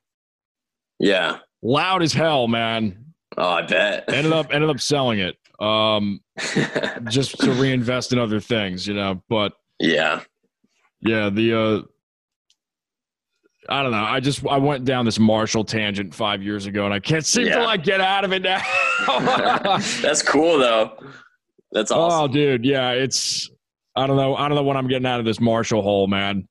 [1.03, 1.39] Yeah.
[1.63, 3.05] loud as hell, man.
[3.37, 4.05] Oh, I bet.
[4.13, 6.21] Ended up ended up selling it, um,
[7.09, 9.23] just to reinvest in other things, you know.
[9.29, 10.21] But yeah.
[11.01, 11.83] yeah, the uh,
[13.69, 14.05] I don't know.
[14.05, 17.47] I just I went down this Marshall tangent five years ago, and I can't seem
[17.49, 18.63] to like get out of it now.
[20.03, 20.97] That's cool though.
[21.73, 22.21] That's awesome.
[22.21, 23.51] Oh, dude, yeah, it's
[23.97, 24.37] I don't know.
[24.37, 26.49] I don't know when I'm getting out of this Marshall hole, man.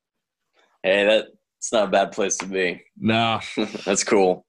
[0.83, 1.27] Hey, that
[1.61, 2.81] it's not a bad place to be.
[2.97, 3.39] Nah.
[3.85, 4.47] That's cool.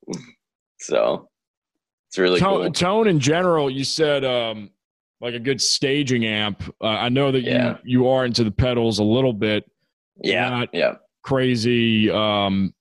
[0.81, 1.29] So
[2.09, 2.73] it's really tone, cool.
[2.73, 4.71] tone in general, you said um
[5.21, 6.63] like a good staging amp.
[6.81, 7.77] Uh, I know that Yeah.
[7.85, 9.71] you you are into the pedals a little bit.
[10.23, 12.73] Yeah, not- yeah, Crazy um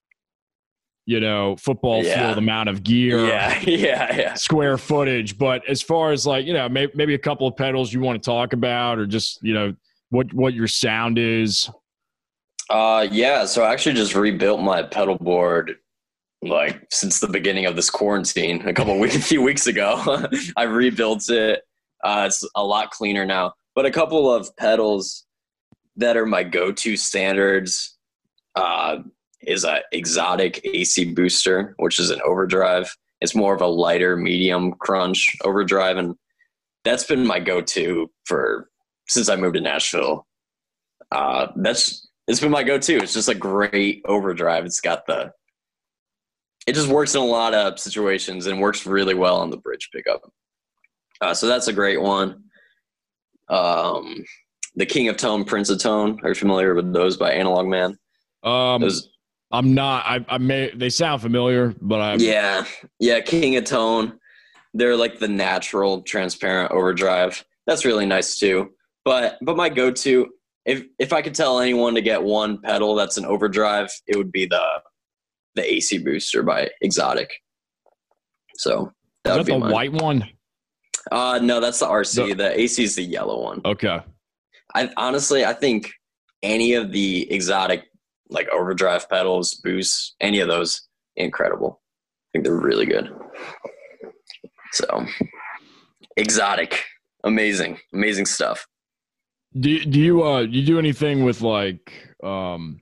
[1.05, 2.27] you know, football Yeah.
[2.27, 3.25] field amount of gear.
[3.27, 4.33] yeah, yeah, yeah.
[4.35, 7.91] Square footage, but as far as like you know, may, maybe a couple of pedals
[7.91, 9.75] you want to talk about, or just you know
[10.09, 11.69] what what your sound is.
[12.71, 13.43] Uh, yeah.
[13.43, 15.75] So I actually just rebuilt my pedal board
[16.41, 20.25] like since the beginning of this quarantine a couple weeks, a few weeks ago.
[20.55, 21.63] I rebuilt it.
[22.01, 23.53] Uh, it's a lot cleaner now.
[23.75, 25.25] But a couple of pedals
[25.97, 27.97] that are my go-to standards
[28.55, 28.99] uh,
[29.41, 32.89] is a Xotic AC booster, which is an overdrive.
[33.19, 36.15] It's more of a lighter, medium crunch overdrive, and
[36.85, 38.69] that's been my go-to for
[39.09, 40.25] since I moved to Nashville.
[41.11, 42.97] Uh, that's it's been my go-to.
[42.97, 44.65] It's just a great overdrive.
[44.65, 45.33] It's got the
[46.65, 49.89] it just works in a lot of situations and works really well on the bridge
[49.93, 50.21] pickup.
[51.19, 52.43] Uh, so that's a great one.
[53.49, 54.23] Um,
[54.75, 56.19] the King of Tone, Prince of Tone.
[56.23, 57.97] Are you familiar with those by Analog Man?
[58.43, 59.09] Um, Those,
[59.51, 60.05] I'm not.
[60.05, 60.71] I, I may.
[60.73, 62.15] They sound familiar, but I.
[62.15, 62.65] yeah,
[62.99, 64.17] yeah, King of Tone.
[64.73, 67.43] They're like the natural, transparent overdrive.
[67.67, 68.71] That's really nice too.
[69.03, 70.29] But but my go-to,
[70.65, 74.31] if if I could tell anyone to get one pedal that's an overdrive, it would
[74.31, 74.63] be the
[75.55, 77.27] the AC Booster by Xotic.
[78.55, 78.91] So
[79.23, 79.71] that that be the mine.
[79.71, 80.29] white one?
[81.11, 82.29] Uh, no, that's the RC.
[82.29, 83.61] The- The, AC is the yellow one.
[83.65, 83.99] Okay.
[84.75, 85.91] I honestly, I think
[86.43, 87.83] any of the Xotic
[88.29, 91.81] like overdrive pedals, boosts, any of those, incredible.
[91.81, 93.09] I think they're really good.
[94.73, 95.05] So,
[96.17, 96.75] Xotic,
[97.25, 98.65] amazing, amazing stuff.
[99.59, 102.81] Do do you uh you do anything with like um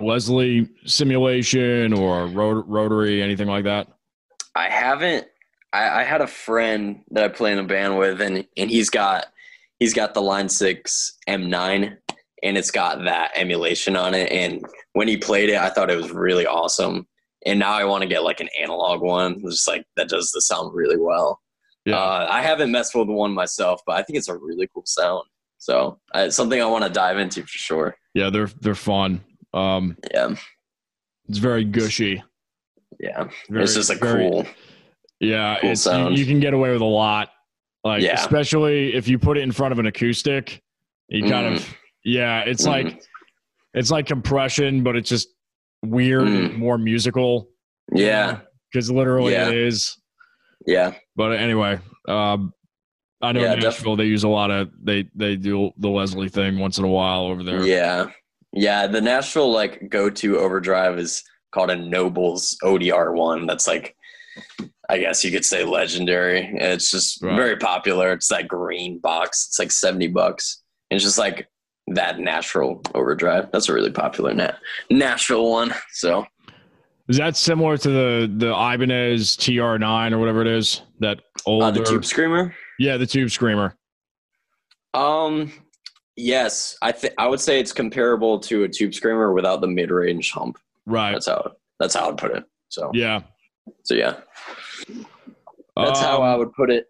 [0.00, 3.88] Leslie simulation or rot- rotary anything like that?
[4.54, 5.26] I haven't.
[5.72, 8.90] I, I had a friend that I play in a band with, and and he's
[8.90, 9.26] got
[9.78, 11.96] he's got the Line Six M9,
[12.42, 14.30] and it's got that emulation on it.
[14.30, 17.06] And when he played it, I thought it was really awesome.
[17.46, 20.40] And now I want to get like an analog one, just like that does the
[20.40, 21.40] sound really well.
[21.84, 21.96] Yeah.
[21.96, 25.24] Uh, I haven't messed with one myself, but I think it's a really cool sound.
[25.64, 27.96] So uh, it's something I want to dive into for sure.
[28.12, 29.24] Yeah, they're they're fun.
[29.54, 30.34] Um, Yeah,
[31.26, 32.22] it's very gushy.
[33.00, 33.28] yeah.
[33.48, 34.46] Very, it's just a very- cool.
[35.20, 37.30] Yeah, cool it's, you, you can get away with a lot.
[37.82, 38.20] Like Yeah.
[38.20, 40.60] especially if you put it in front of an acoustic,
[41.08, 41.56] you kind Mhm.
[41.56, 42.70] of yeah, it's Mhm.
[42.70, 43.02] like
[43.72, 45.28] it's like compression, but it's just
[45.82, 46.58] weird Mm.
[46.58, 47.48] more musical.
[47.90, 49.48] Yeah, because literally Yeah.
[49.48, 49.96] it is.
[50.66, 50.92] yeah.
[51.16, 52.52] But anyway, um,
[53.24, 53.96] I know Yeah, Nashville.
[53.96, 57.22] They use a lot of they they do the Leslie thing once in a while
[57.26, 57.64] over there.
[57.64, 58.06] Yeah.
[58.52, 58.86] Yeah.
[58.86, 63.46] The Nashville like go to overdrive is called a Nobels ODR one.
[63.46, 63.96] That's like
[64.88, 66.50] I guess you could say legendary.
[66.54, 67.36] It's just Right.
[67.36, 68.12] very popular.
[68.12, 69.46] It's that green box.
[69.48, 70.62] It's like 70 bucks.
[70.90, 71.48] And it's just like
[71.88, 73.50] that natural overdrive.
[73.52, 74.56] That's a really popular nat
[74.90, 75.74] Nashville one.
[75.92, 76.26] So
[77.08, 80.82] Is that similar to the the Ibanez TR9 or whatever it is?
[81.00, 82.54] That older, uh, the Tube Screamer.
[82.78, 83.76] Yeah, the Tube Screamer.
[84.94, 85.52] Um
[86.16, 86.76] yes.
[86.82, 90.30] I think I would say it's comparable to a Tube Screamer without the mid range
[90.30, 90.58] hump.
[90.86, 91.12] Right.
[91.12, 92.44] That's how that's how I'd put it.
[92.68, 93.22] So Yeah.
[93.84, 94.20] so yeah.
[95.76, 96.86] That's how Um, I would put it.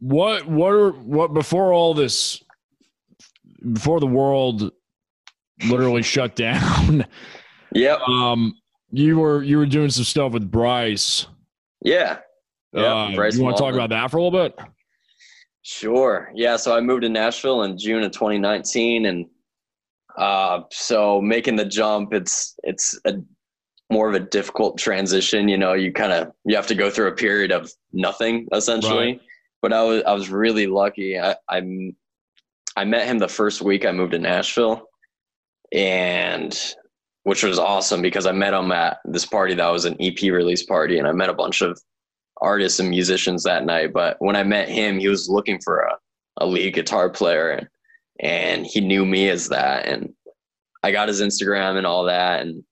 [0.00, 2.42] What what are what before all this
[3.72, 4.72] before the world
[5.66, 7.06] literally shut down?
[7.74, 8.00] Yep.
[8.00, 8.54] Um,
[8.90, 11.26] you were you were doing some stuff with Bryce.
[11.80, 12.18] Yeah.
[12.74, 12.82] Yeah.
[12.82, 14.58] Uh, Bryce you want to talk about that for a little bit?
[15.62, 16.30] Sure.
[16.34, 16.56] Yeah.
[16.56, 19.26] So I moved to Nashville in June of 2019, and
[20.18, 23.14] uh, so making the jump, it's it's a
[23.90, 25.48] more of a difficult transition.
[25.48, 29.06] You know, you kind of you have to go through a period of nothing essentially.
[29.06, 29.20] Right.
[29.60, 31.18] But I was I was really lucky.
[31.18, 31.94] I I'm,
[32.76, 34.88] I met him the first week I moved to Nashville,
[35.72, 36.58] and
[37.22, 40.64] which was awesome because I met him at this party that was an EP release
[40.64, 41.80] party, and I met a bunch of
[42.42, 43.92] artists and musicians that night.
[43.92, 45.96] But when I met him, he was looking for a,
[46.38, 47.68] a lead guitar player, and,
[48.20, 49.86] and he knew me as that.
[49.86, 50.12] And
[50.82, 52.64] I got his Instagram and all that, and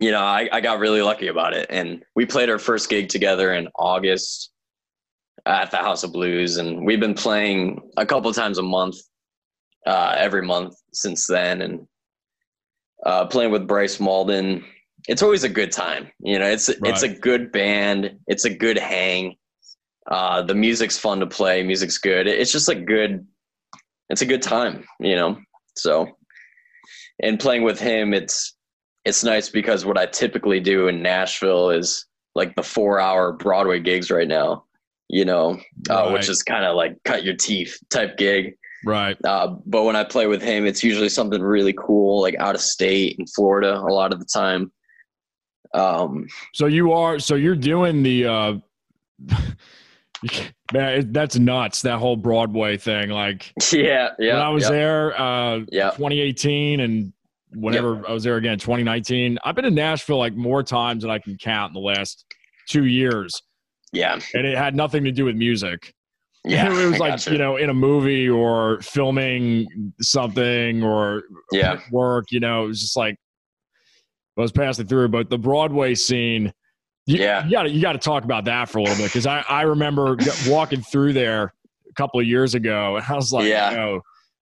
[0.00, 1.66] you know, I, I got really lucky about it.
[1.70, 4.50] And we played our first gig together in August
[5.46, 8.96] at the House of Blues, and we've been playing a couple times a month,
[9.86, 11.86] uh, every month since then, and
[13.04, 14.64] uh, playing with Bryce Malden.
[15.06, 16.46] It's always a good time, you know.
[16.46, 18.18] It's it's a good band.
[18.26, 19.36] It's a good hang.
[20.10, 21.62] Uh, the music's fun to play.
[21.62, 22.26] Music's good.
[22.26, 23.26] It's just a good.
[24.08, 25.38] it's a good time, you know.
[25.76, 26.08] So,
[27.22, 28.54] and playing with him, it's
[29.04, 33.80] it's nice because what I typically do in Nashville is like the four hour Broadway
[33.80, 34.64] gigs right now,
[35.08, 35.58] you know,
[35.90, 38.56] uh, which is kind of like cut your teeth type gig.
[38.84, 39.16] Right.
[39.24, 42.60] Uh, but when I play with him, it's usually something really cool, like out of
[42.60, 44.72] state in Florida a lot of the time.
[45.74, 48.54] Um, So you are so you're doing the uh
[50.72, 53.10] man, it, that's nuts, that whole Broadway thing.
[53.10, 54.34] Like yeah, yeah.
[54.34, 55.90] when I was yeah, there uh Yeah.
[55.90, 57.12] 2018 and
[57.52, 59.38] whenever I was there again 2019.
[59.44, 62.24] I've been to Nashville like more times than I can count in the last
[62.68, 63.42] 2 years.
[63.92, 65.92] yeah, And it had nothing to do with music.
[66.44, 66.66] yeah.
[66.66, 69.66] it was like, you know, in a movie or filming
[70.00, 73.16] something or yeah, work, you know, it was just like
[74.36, 75.08] I was passing through.
[75.08, 76.52] But the Broadway scene,
[77.06, 77.44] you, Yeah.
[77.46, 80.16] you got to talk about that for a little bit because I I remember
[80.48, 81.52] walking through there
[81.88, 83.72] a couple of years ago, and I was like, Yeah.
[83.72, 84.00] "Yo,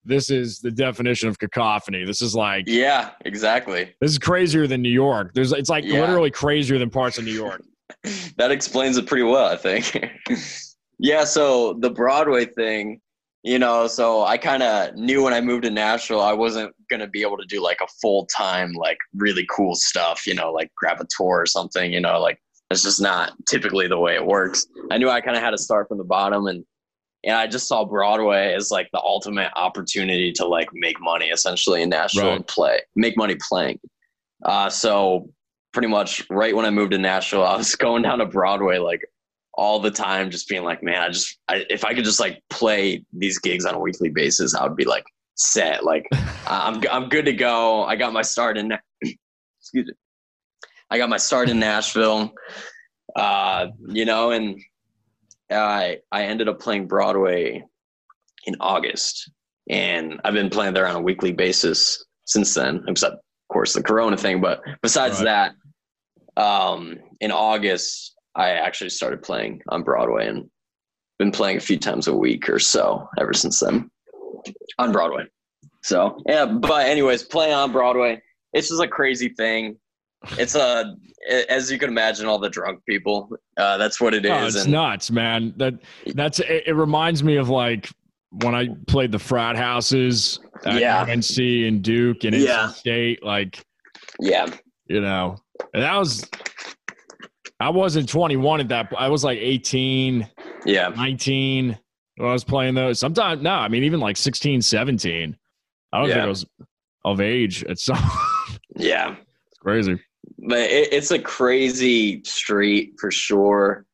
[0.05, 2.05] this is the definition of cacophony.
[2.05, 3.93] This is like yeah, exactly.
[4.01, 5.33] this is crazier than New York.
[5.33, 6.01] There's it's like Yeah.
[6.01, 7.61] literally crazier than parts of New York.
[8.37, 9.97] that explains it pretty well, I think.
[10.99, 12.99] yeah, so the Broadway thing,
[13.43, 17.01] you know, so I kind of knew when I moved to Nashville, I wasn't going
[17.01, 20.51] to be able to do like a full time, like really cool stuff, you know,
[20.51, 22.39] like grab a tour or something, you know, like
[22.71, 24.65] it's just not typically the way it works.
[24.91, 26.63] I knew I kind of had to start from the bottom and
[27.25, 31.81] and I just saw Broadway as like the ultimate opportunity to like make money essentially
[31.81, 32.35] in Nashville Right.
[32.35, 33.79] and play, make money playing.
[34.43, 35.29] Uh, so
[35.71, 39.05] pretty much right when I moved to Nashville, I was going down to Broadway like
[39.55, 42.41] all the time, just being like, man, I just, I, if I could just like
[42.49, 45.83] play these gigs on a weekly basis, I would be like set.
[45.83, 46.07] Like
[46.47, 47.83] I'm, I'm good to go.
[47.83, 49.93] I got my start in, excuse me.
[50.89, 52.33] I got my start in Nashville,
[53.15, 54.59] uh, you know, and
[55.49, 57.63] I, I ended up playing Broadway
[58.45, 59.31] in August
[59.69, 63.19] and I've been playing there on a weekly basis since then, except of
[63.51, 64.41] course the Corona thing.
[64.41, 65.53] But besides Right.
[66.35, 70.49] that, um, in August, I actually started playing on Broadway and
[71.19, 73.89] been playing a few times a week or so ever since then
[74.79, 75.25] on Broadway.
[75.83, 78.21] So yeah, but anyways, playing on Broadway,
[78.53, 79.77] it's just a crazy thing.
[80.37, 80.95] It's a,
[81.49, 83.29] as you can imagine, all the drunk people.
[83.57, 84.31] Uh, that's what it is.
[84.31, 85.53] Oh, it's and nuts, man.
[85.57, 85.73] That
[86.15, 87.89] that's it, it reminds me of like
[88.31, 91.01] when I played the frat houses at Yeah.
[91.01, 92.67] UNC and Duke and Yeah.
[92.69, 93.63] NC State, like
[94.19, 94.47] yeah,
[94.87, 95.35] you know,
[95.73, 96.25] and that was
[97.63, 98.91] I wasn't 21 at that.
[98.97, 100.29] I was like 18,
[100.65, 101.77] yeah, 19
[102.17, 102.99] when I was playing those.
[102.99, 105.37] Sometimes no, I mean even like 16, 17.
[105.93, 106.45] I don't think I was
[107.05, 107.97] of age at some.
[108.75, 109.15] yeah.
[109.49, 109.99] it's crazy.
[110.47, 113.85] but it, it's a crazy street for sure.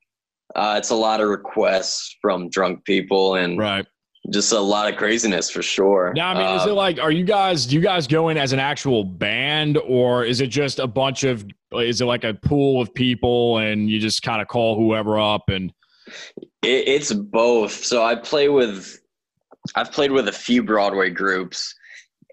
[0.56, 3.86] Uh, it's a lot of requests from drunk people and Right.
[4.32, 6.12] just a lot of craziness for sure.
[6.16, 8.38] Now, I mean, is Uh, it like, are you guys, do you guys go in
[8.38, 12.34] as an actual band or is it just a bunch of, is it like a
[12.34, 15.72] pool of people and you just kind of call whoever up and,
[16.64, 17.72] it, it's both.
[17.72, 19.00] So I play with,
[19.76, 21.76] I've played with a few Broadway groups,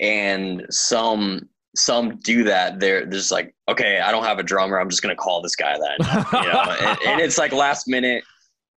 [0.00, 2.80] and some some do that.
[2.80, 4.78] They're they're just like, okay, I don't have a drummer.
[4.78, 6.28] I'm just gonna call this guy that.
[6.32, 8.24] you know, and, and it's like last minute.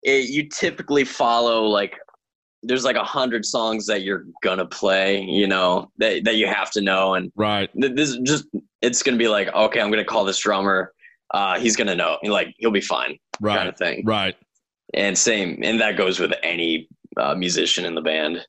[0.01, 1.97] It, you typically follow like
[2.63, 6.71] there's like a hundred songs that you're gonna play, you know, that that you have
[6.71, 7.69] to know, and right.
[7.73, 8.45] this just
[8.81, 10.93] it's gonna be like, okay, I'm gonna call this drummer.
[11.33, 13.57] Uh, he's gonna know, like he'll be fine, Right.
[13.57, 14.03] kind of thing.
[14.05, 14.35] Right.
[14.93, 18.45] And same, and that goes with any uh, musician in the band.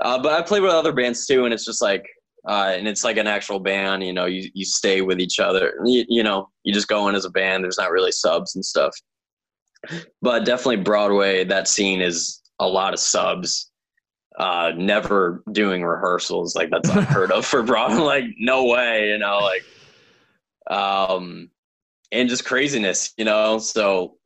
[0.00, 2.06] Uh, but I play with other bands too, and it's just like,
[2.48, 4.02] uh, and it's like an actual band.
[4.02, 5.74] You know, you you stay with each other.
[5.84, 7.62] You, you know, you just go in as a band.
[7.62, 8.94] There's not really subs and stuff.
[10.20, 11.44] But definitely Broadway.
[11.44, 13.68] That scene is a lot of subs.
[14.38, 17.98] Uh, never doing rehearsals like that's unheard of for Broadway.
[18.02, 19.62] Like no way, you know, like,
[20.70, 21.50] um,
[22.12, 23.58] and just craziness, you know.
[23.58, 24.16] So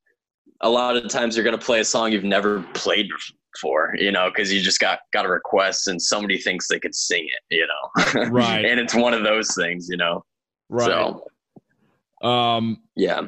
[0.61, 3.09] a lot of times you're going to play a song you've never played
[3.53, 6.95] before, you know, because you just got got a request and somebody thinks they could
[6.95, 8.31] sing it, you know.
[8.31, 8.65] Right.
[8.71, 10.25] and it's one of those things, you know.
[10.69, 10.87] Right.
[10.87, 13.27] So Um, yeah,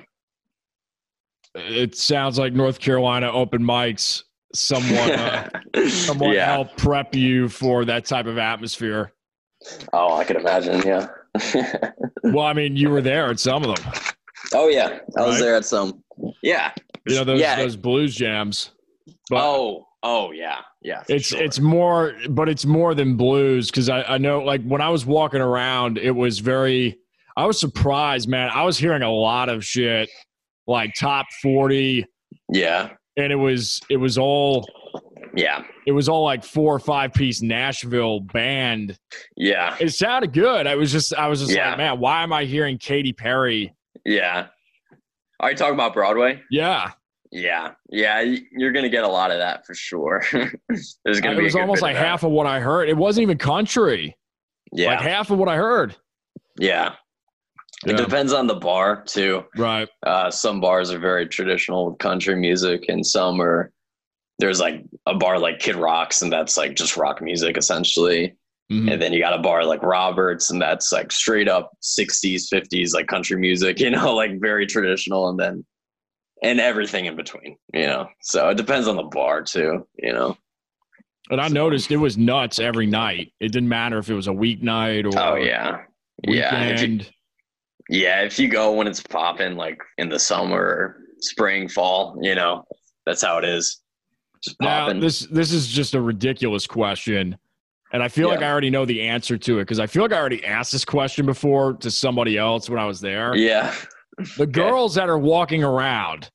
[1.55, 4.23] it sounds like North Carolina open mics
[4.55, 5.49] somewhat, uh,
[5.89, 6.47] somewhat yeah.
[6.47, 9.13] help prep you for that type of atmosphere.
[9.93, 10.83] Oh, I can imagine.
[10.87, 11.09] Yeah.
[12.25, 13.93] Well, I mean, you were there at some of them.
[14.53, 16.03] oh yeah, I was there at some.
[16.43, 16.73] Yeah.
[17.07, 17.57] You know those Yeah.
[17.57, 18.73] those blues jams.
[19.31, 19.87] But oh.
[20.03, 20.59] Oh yeah.
[20.83, 21.03] Yeah.
[21.09, 21.41] it's sure.
[21.43, 25.07] it's more, but it's more than blues because I, I know like when I was
[25.07, 26.99] walking around, it was very.
[27.37, 28.51] I was surprised, man.
[28.53, 30.11] I was hearing a lot of shit
[30.67, 32.05] like top forty,
[32.53, 32.91] yeah.
[33.19, 34.67] And it was it was all
[35.35, 35.65] Yeah.
[35.87, 38.99] It was all like four or five piece Nashville band.
[39.37, 39.77] Yeah.
[39.81, 40.67] It sounded good.
[40.67, 41.71] I was just I was just Yeah.
[41.71, 43.75] like, man, why am I hearing Katy Perry?
[44.05, 44.47] Yeah.
[45.41, 46.43] Are you talking about Broadway?
[46.51, 46.93] Yeah.
[47.31, 47.73] Yeah.
[47.91, 48.21] Yeah.
[48.53, 50.25] You're going to get a lot of that for sure.
[50.33, 52.89] There's It to be was almost like half of what I heard.
[52.89, 54.17] It wasn't even country.
[54.73, 54.89] Yeah.
[54.93, 55.95] Like half of what I heard.
[56.59, 56.95] yeah.
[57.87, 59.45] It depends on the bar too.
[59.57, 59.89] Right.
[60.05, 63.71] Uh, some bars are very traditional with country music, and some are.
[64.41, 68.35] There's like a bar like Kid Rocks, and that's like just rock music essentially.
[68.71, 68.93] Mhm.
[68.93, 72.93] And then you got a bar like Roberts, and that's like straight up 60s, 50s,
[72.95, 75.29] like country music, you know, like very traditional.
[75.29, 75.65] And then,
[76.43, 78.09] and everything in between, you know.
[78.23, 80.37] So it depends on the bar too, you know.
[81.31, 83.33] And I noticed it was nuts every night.
[83.41, 85.79] It didn't matter if it was a weeknight or Oh, yeah.
[86.27, 86.73] Yeah.
[86.73, 87.03] Weekend.
[87.03, 87.09] yeah.
[87.89, 92.65] Yeah, if you go when it's popping, like in the summer, spring, fall, you know,
[93.07, 93.81] that's how it is.
[94.45, 97.37] Just Now this this is just a ridiculous question,
[97.93, 100.13] and I feel like I already know the answer to it because I feel like
[100.13, 103.35] I already asked this question before to somebody else when I was there.
[103.35, 103.75] yeah.
[104.37, 106.31] The girls that are walking around,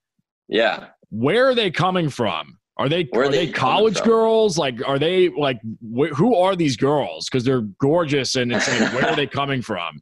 [0.49, 0.87] Yeah.
[1.11, 2.57] where are they coming from?
[2.77, 4.57] Are they are are they, they college girls?
[4.57, 5.59] Like, are they like
[5.95, 7.29] wh- who are these girls?
[7.29, 10.01] Because they're gorgeous, and it's like where are they coming from?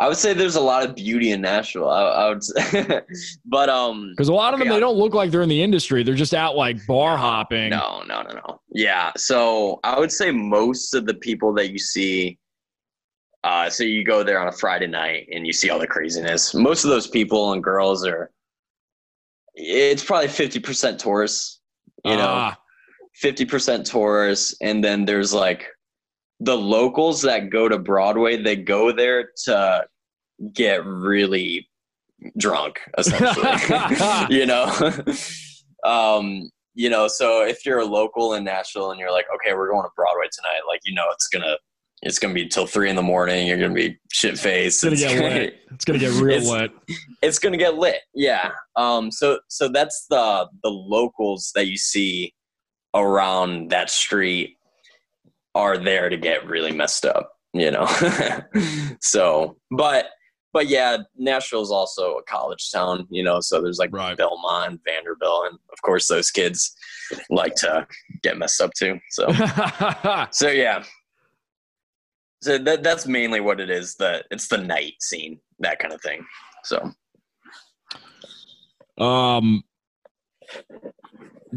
[0.00, 1.88] I would say there's a lot of beauty in Nashville.
[1.90, 3.00] I, I would, say.
[3.44, 4.74] but um, Because a lot of them Yeah.
[4.74, 6.02] they don't look like they're in the industry.
[6.02, 7.68] They're just out like bar hopping.
[7.70, 8.60] no, no, no, no.
[8.72, 12.38] Yeah, so I would say most of the people that you see,
[13.44, 16.54] uh, so you go there on a Friday night and you see all the craziness.
[16.54, 18.30] Most of those people and girls are,
[19.54, 21.60] it's probably fifty percent tourists.
[22.04, 22.56] You know, Ah,
[23.14, 25.66] fifty percent tourists, and then there's like
[26.40, 28.42] the locals that go to Broadway.
[28.42, 29.86] They go there to
[30.54, 31.68] get really
[32.38, 33.46] drunk, essentially.
[34.30, 34.66] you know,
[35.84, 37.08] um, you know.
[37.08, 40.26] So if you're a local in Nashville and you're like, okay, we're going to Broadway
[40.32, 41.56] tonight, like you know, it's gonna
[42.02, 43.46] it's gonna be till three in the morning.
[43.46, 44.82] You're gonna be shit faced.
[44.84, 45.54] it's gonna get lit.
[45.72, 46.72] It's gonna get real It's- lit.
[47.22, 52.32] it's gonna get lit yeah um so so that's the the locals that you see
[52.94, 54.56] around that street
[55.54, 57.86] are there to get really messed up you know?
[59.00, 60.06] So but
[60.52, 64.16] but yeah nashville's also a college town you know so there's like Right.
[64.16, 66.74] belmont vanderbilt and of course those kids
[67.28, 67.86] like to
[68.22, 69.26] get messed up too so.
[70.30, 70.84] So yeah.
[72.42, 76.00] So that, that's mainly what it is the it's the night scene that kind of
[76.02, 76.24] thing
[76.64, 76.90] so.
[78.98, 79.64] Um,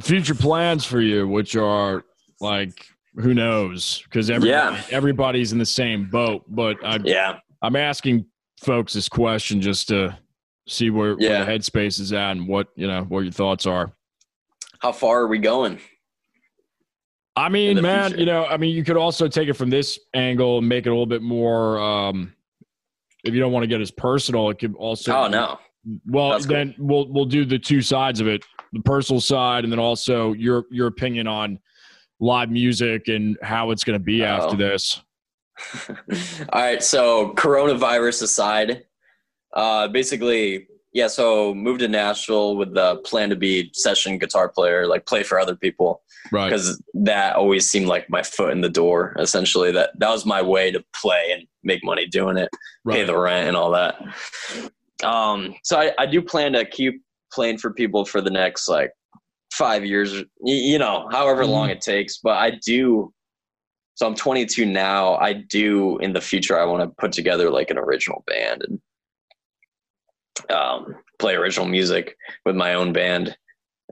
[0.02, 2.06] future plans for you, which are
[2.40, 4.02] like who knows?
[4.04, 4.82] Because everybody, Yeah.
[4.92, 6.44] everybody's in the same boat.
[6.48, 8.26] But I, yeah I'm asking
[8.62, 10.18] folks this question just to
[10.68, 11.30] see where, Yeah.
[11.30, 13.94] where the headspace is at and what you know what your thoughts are.
[14.80, 15.80] How far are we going?
[17.36, 18.20] I mean, man, future.
[18.20, 20.90] you know, I mean, you could also take it from this angle and make it
[20.90, 21.80] a little bit more.
[21.80, 22.34] Um,
[23.24, 25.14] if you don't want to get as personal, it could also.
[25.16, 25.60] Oh no.
[26.06, 26.56] Well, That's cool.
[26.56, 28.44] then we'll we'll do the two sides of it:
[28.74, 31.60] the personal side, and then also your your opinion on
[32.20, 34.58] live music and how it's going to be after Oh.
[34.58, 35.02] this.
[35.90, 36.82] All right.
[36.84, 38.86] So coronavirus aside,
[39.56, 41.08] uh, basically, yeah.
[41.08, 45.40] So moved to Nashville with the plan to be session guitar player, like play for
[45.40, 46.02] other people,
[46.32, 46.50] Right.
[46.50, 49.16] because that always seemed like my foot in the door.
[49.20, 52.50] Essentially, that that was my way to play and make money doing it.
[52.90, 53.96] pay the rent and all that.
[55.04, 57.02] Um, so I, I do plan to keep
[57.32, 58.92] playing for people for the next like
[59.54, 62.18] five years, you know, however long it takes.
[62.18, 63.14] But I do.
[63.96, 65.16] So I'm 22 now.
[65.16, 66.60] I do in the future.
[66.60, 68.82] I want to put together like an original band and
[70.52, 73.38] um, play original music with my own band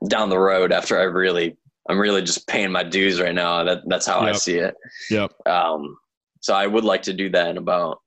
[0.08, 0.72] down the road.
[0.72, 1.56] After I really,
[1.88, 3.62] I'm really just paying my dues right now.
[3.62, 4.74] That that's how I see it.
[5.10, 5.32] Yep.
[5.46, 5.96] Um,
[6.40, 8.00] so I would like to do that in about,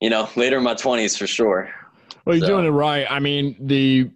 [0.00, 1.70] you know, later in my twenties for sure.
[2.24, 3.06] Well, you're So- doing it right.
[3.10, 4.10] I mean, the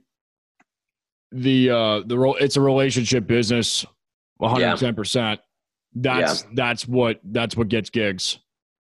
[1.32, 3.84] the uh the role it's a relationship business
[4.40, 5.38] 110%.
[5.94, 8.38] That's that's what that's what gets gigs.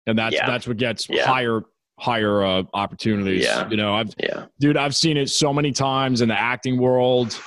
[0.08, 0.48] And that's Yeah.
[0.48, 1.26] that's what gets Yeah.
[1.26, 1.62] higher
[2.00, 3.44] higher uh opportunities.
[3.44, 3.68] Yeah.
[3.70, 4.46] You know, I've Yeah.
[4.60, 7.40] dude, I've seen it so many times in the acting world.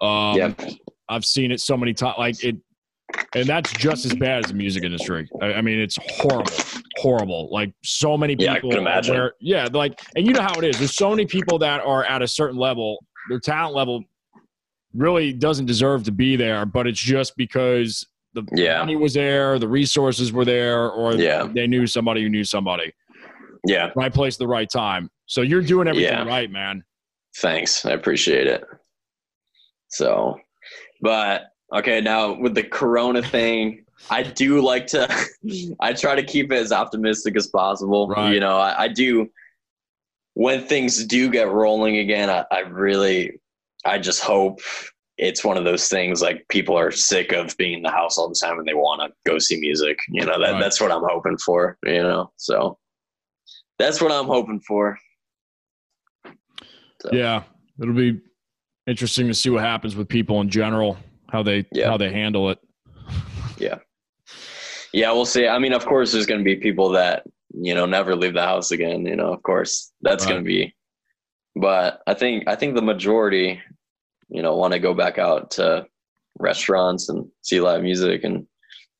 [0.00, 0.60] Um Yep.
[1.08, 2.56] I've seen it so many times like it
[3.34, 5.28] and that's just as bad as the music industry.
[5.42, 6.52] I, I mean, it's horrible,
[6.96, 7.48] horrible.
[7.52, 8.46] Like so many people.
[8.46, 9.14] Yeah, I can imagine.
[9.14, 10.78] Where, yeah, like, and you know how it is.
[10.78, 13.04] There's so many people that are at a certain level.
[13.28, 14.02] Their talent level
[14.94, 18.78] really doesn't deserve to be there, but it's just because the Yeah.
[18.78, 21.48] money was there, the resources were there, or Yeah.
[21.52, 22.92] they knew somebody who knew somebody.
[23.66, 23.90] Yeah.
[23.94, 25.10] Right place, at the right time.
[25.26, 26.24] So you're doing everything Yeah.
[26.24, 26.82] right, man.
[27.36, 27.84] Thanks.
[27.86, 28.64] I appreciate it.
[29.88, 30.38] So,
[31.00, 35.08] but Okay, now with the Corona thing, I do like to.
[35.80, 38.08] I try to keep it as optimistic as possible.
[38.08, 38.34] Right.
[38.34, 39.30] You know, I, I do.
[40.34, 43.40] When things do get rolling again, I, I really,
[43.84, 44.60] I just hope
[45.18, 48.28] it's one of those things like people are sick of being in the house all
[48.28, 49.98] the time and they want to go see music.
[50.08, 50.60] You know, that Right.
[50.60, 51.78] that's what I'm hoping for.
[51.84, 52.78] You know, so
[53.78, 54.98] that's what I'm hoping for.
[57.02, 57.42] So, Yeah,
[57.80, 58.20] it'll be
[58.86, 60.96] interesting to see what happens with people in general,
[61.30, 61.88] how they Yeah.
[61.88, 62.58] how they handle it.
[63.58, 63.78] Yeah,
[64.92, 65.12] Yeah.
[65.12, 65.46] we'll see.
[65.46, 67.24] I mean, of course, there's going to be people that
[67.54, 69.04] you know never leave the house again.
[69.04, 70.32] You know, of course, that's Right.
[70.32, 70.74] going to be.
[71.54, 73.60] But I think I think the majority,
[74.28, 75.86] you know, want to go back out to
[76.38, 78.46] restaurants and see live music and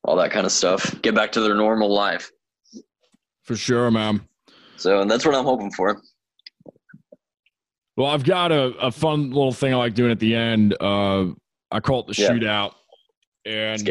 [0.04, 0.94] all that kind of stuff.
[1.02, 2.30] Get back to their normal life.
[3.42, 4.20] For sure, man.
[4.76, 6.00] So, and that's what I'm hoping for.
[7.96, 10.74] Well, I've got a, a fun little thing I like doing at the end.
[10.80, 11.26] Uh,
[11.70, 12.30] I call it the Yeah.
[12.30, 12.74] shootout,
[13.44, 13.88] and.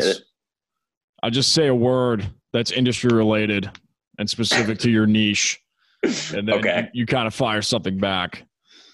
[1.23, 3.69] I just say a word that's industry related
[4.17, 5.59] and specific to your niche,
[6.03, 6.89] and then Okay.
[6.93, 8.43] you, kind of fire something back.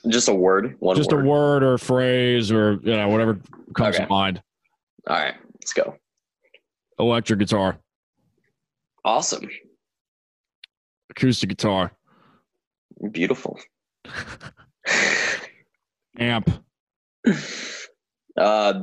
[0.09, 0.75] Just a word.
[0.79, 1.25] One just word.
[1.25, 3.39] a word or a phrase or you know whatever
[3.75, 4.03] comes Okay.
[4.05, 4.41] to mind.
[5.07, 5.95] All right, let's go.
[6.99, 7.77] Electric guitar,
[9.05, 9.47] Awesome.
[11.09, 11.91] acoustic guitar,
[13.11, 13.59] Beautiful.
[16.19, 16.49] amp,
[18.37, 18.81] Uh,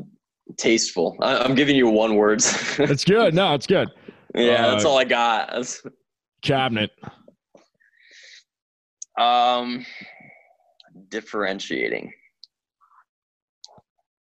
[0.56, 1.16] tasteful.
[1.20, 2.52] I, I'm giving you one words.
[2.78, 3.34] It's good.
[3.34, 3.88] No, it's good.
[4.34, 5.48] yeah, that's Uh, all I got.
[5.48, 5.82] That's-
[6.42, 6.90] Cabinet,
[9.18, 9.84] Um,
[11.14, 12.12] differentiating.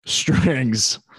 [0.06, 1.00] strings,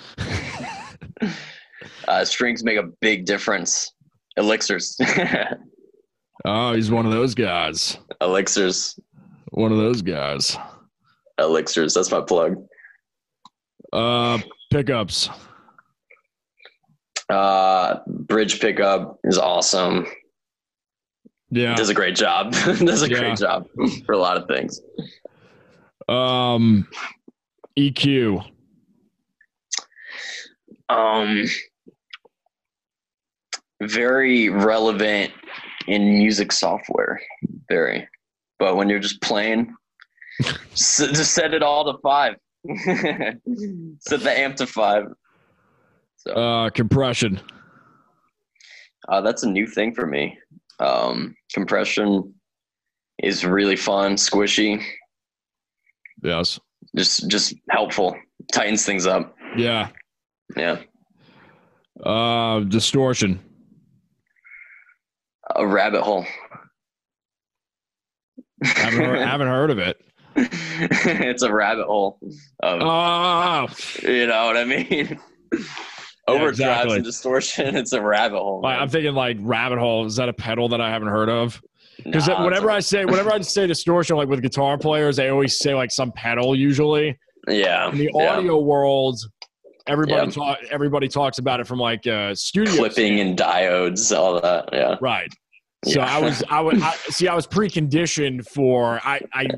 [2.06, 3.92] Uh, strings make a big difference.
[4.36, 4.96] Elixirs.
[6.44, 7.96] oh, he's one of those guys.
[8.20, 8.98] Elixirs.
[9.52, 10.56] One of those guys.
[11.38, 11.94] Elixirs.
[11.94, 12.56] That's my plug.
[13.92, 14.38] Uh,
[14.70, 15.30] pickups.
[17.30, 20.06] Uh, bridge pickup is awesome.
[21.50, 21.74] Yeah.
[21.74, 22.52] Does a great job.
[22.64, 23.18] Does a Yeah.
[23.18, 23.66] great job
[24.04, 24.80] for a lot of things.
[26.08, 26.86] Um,
[27.78, 28.44] EQ.
[30.88, 31.44] Um,
[33.82, 35.32] very relevant
[35.86, 37.20] in music software.
[37.68, 38.06] Very,
[38.58, 39.74] but when you're just playing,
[40.72, 42.34] s- just set it all to five.
[42.84, 45.04] set the amp to five.
[46.16, 47.40] So Uh, compression.
[49.08, 50.38] uh, that's a new thing for me.
[50.80, 52.34] Um, compression
[53.22, 54.82] is really fun, squishy,
[56.24, 56.58] Yes.
[56.96, 58.16] just just helpful,
[58.52, 59.36] tightens things up.
[59.56, 59.88] Yeah.
[60.56, 60.78] Yeah,
[62.02, 63.40] Uh, distortion.
[65.54, 66.24] a rabbit hole.
[68.62, 70.00] Haven't heard, haven't heard of it.
[70.36, 72.18] it's a rabbit hole.
[72.62, 73.66] Of, Oh,
[74.02, 75.18] You know what I mean?
[76.28, 76.96] Overdrives exactly.
[76.96, 77.76] and distortion.
[77.76, 78.60] It's a rabbit hole.
[78.62, 80.06] like, I'm thinking like rabbit hole.
[80.06, 81.60] Is that a pedal that I haven't heard of?
[82.04, 85.58] Because Nah, whenever I say whenever I say distortion, like with guitar players, they always
[85.58, 86.54] say like some pedal.
[86.54, 88.36] Usually yeah, in the yeah.
[88.36, 89.18] audio world,
[89.86, 90.30] everybody Yeah.
[90.32, 94.68] talk everybody talks about it from like uh, studio clipping and diodes, all that.
[94.72, 95.30] Yeah, Right.
[95.84, 96.06] So Yeah.
[96.16, 97.28] I was, I would I, see.
[97.28, 99.00] I was preconditioned for.
[99.04, 99.48] I, I,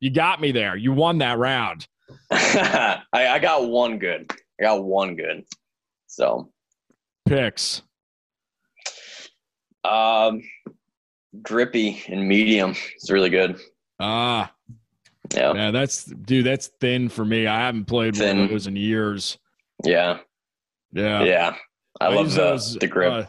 [0.00, 0.76] you got me there.
[0.76, 1.86] You won that round.
[2.30, 4.30] I, I got one good.
[4.60, 5.44] I got one good.
[6.08, 6.50] So,
[7.28, 7.82] Picks.
[9.84, 10.42] um,
[11.42, 12.74] grippy and medium.
[12.96, 13.58] It's really good.
[14.00, 14.52] Ah,
[15.34, 15.70] Yeah, yeah.
[15.70, 16.46] That's dude.
[16.46, 17.46] That's thin for me.
[17.46, 18.40] I haven't played one Thin.
[18.44, 19.38] of those in years.
[19.84, 20.18] yeah,
[20.92, 21.22] Yeah.
[21.24, 21.54] yeah.
[22.00, 23.12] I, love the those, the grip.
[23.12, 23.24] uh,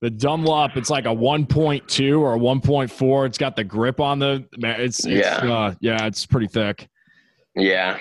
[0.00, 0.76] the Dunlop.
[0.76, 3.26] It's like a 1.2 or a 1.4.
[3.26, 4.46] It's got the grip on the.
[4.56, 5.36] Man, it's, it's Yeah.
[5.52, 6.06] Uh, yeah.
[6.06, 6.88] It's pretty thick.
[7.56, 7.98] yeah,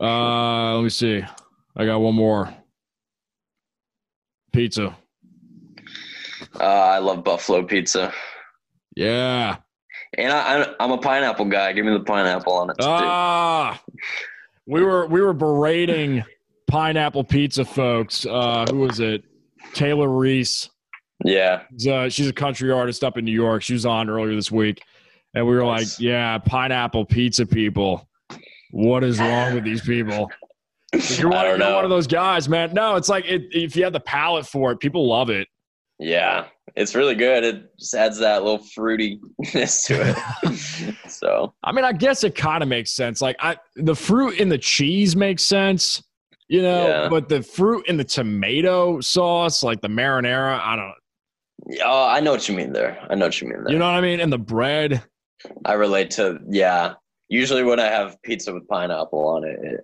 [0.00, 1.22] Uh, let me see.
[1.76, 2.52] I got one more.
[4.52, 4.96] Pizza.
[6.60, 8.12] Uh, I love buffalo pizza,
[8.96, 9.56] Yeah.
[10.18, 11.72] and I, I'm a pineapple guy.
[11.72, 12.74] Give me the pineapple on it.
[12.78, 12.86] too.
[12.86, 13.80] Ah,
[14.66, 16.24] we were we were berating
[16.68, 18.26] pineapple pizza folks.
[18.26, 19.24] Uh, who was it?
[19.74, 20.68] Taylor Reese.
[21.24, 23.62] yeah, She's, uh, she's a country artist up in New York.
[23.62, 24.82] She was on earlier this week,
[25.34, 25.98] and we were Nice.
[25.98, 28.08] like, "Yeah, pineapple pizza people.
[28.72, 30.30] What is wrong with these people?"
[31.16, 31.74] You're, one, I don't you're know.
[31.76, 32.74] one of those guys, man.
[32.74, 35.48] No, it's like it, if you have the palate for it, people love it.
[36.04, 37.44] Yeah, it's really good.
[37.44, 40.94] It just adds that little fruitiness to it.
[41.10, 43.20] so I mean, I guess it kind of makes sense.
[43.22, 46.02] Like I, the fruit in the cheese makes sense,
[46.48, 47.08] you know, Yeah.
[47.08, 50.94] but the fruit in the tomato sauce, like the marinara, I don't,
[51.68, 52.98] yeah, oh, I know what you mean there.
[53.08, 53.72] I know what you mean there.
[53.72, 54.18] you know what I mean?
[54.18, 55.04] And the bread,
[55.64, 56.94] I relate to yeah.
[57.28, 59.80] Usually when I have pizza with pineapple on it, it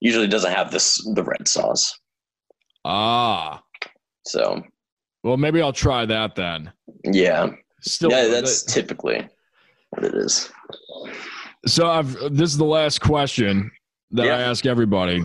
[0.00, 1.98] usually doesn't have this the red sauce.
[2.84, 3.62] Ah.
[4.26, 4.62] So
[5.24, 6.72] Well, maybe I'll try that then.
[7.04, 7.48] yeah,
[7.80, 9.26] Still, yeah, that's typically
[9.90, 10.50] what it is.
[11.66, 11.88] so.
[11.88, 13.70] I've this is the last question
[14.12, 14.36] that Yeah.
[14.36, 15.24] I ask everybody.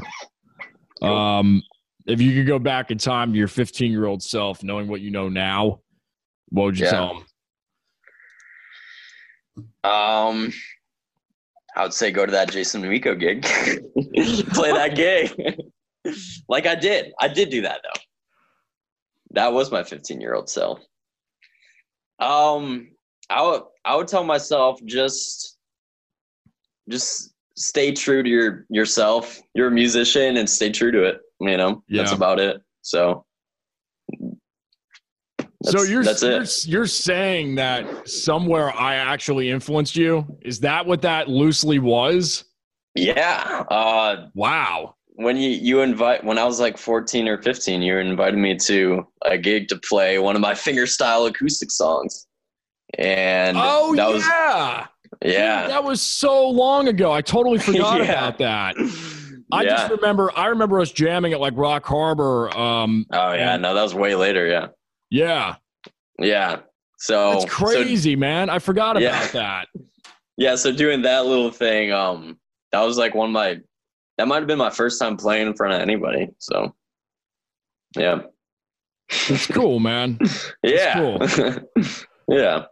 [1.02, 1.62] Um,
[2.06, 5.02] if you could go back in time to your 15 year old self, knowing what
[5.02, 5.80] you know now,
[6.50, 6.92] what would you Yeah.
[6.92, 7.26] tell him?
[9.84, 10.54] Um,
[11.76, 13.44] I would say go to that Jason Damico gig,
[14.54, 15.60] play that gig,
[16.48, 17.12] like I did.
[17.20, 18.02] I did do that though.
[19.34, 20.80] That was my 15 year old self.
[22.20, 22.90] Um,
[23.30, 25.58] I would I would tell myself just
[26.90, 29.42] just stay true to your yourself.
[29.54, 31.22] You're a musician and stay true to it.
[31.40, 32.62] You know, that's about it.
[32.82, 33.26] So.
[35.64, 36.66] so you're that's you're, it.
[36.66, 40.26] you're saying that somewhere I actually influenced you?
[40.42, 42.46] Is that what that loosely was?
[42.96, 43.66] Yeah.
[43.70, 44.96] Uh, Wow.
[45.16, 49.06] When you you invite when I was like 14 or 15, you invited me to
[49.26, 52.28] a gig to play one of my fingerstyle acoustic songs,
[52.98, 54.88] and Oh that was yeah.
[55.22, 57.12] Dude, yeah that was so long ago.
[57.12, 58.12] I totally forgot Yeah.
[58.12, 58.76] about that.
[59.52, 59.70] I yeah.
[59.70, 62.50] just remember I remember us jamming at like Rock Harbor.
[62.58, 64.48] Um oh yeah, no, that was way later.
[64.48, 64.68] Yeah,
[65.12, 65.56] yeah.
[66.20, 66.58] yeah.
[66.98, 68.50] So so- crazy, man.
[68.50, 69.28] I forgot about Yeah.
[69.34, 69.68] that.
[70.38, 72.40] yeah, so doing that little thing, um,
[72.72, 73.60] that was like one of my
[74.18, 76.30] that might have been my first time playing in front of anybody.
[76.40, 76.74] So
[77.96, 78.22] yeah,
[79.10, 80.20] It's cool, man.
[80.64, 81.20] yeah,
[82.28, 82.66] yeah.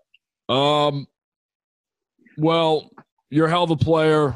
[0.50, 1.08] Um
[2.38, 2.90] well,
[3.30, 4.36] you're a hell of a player.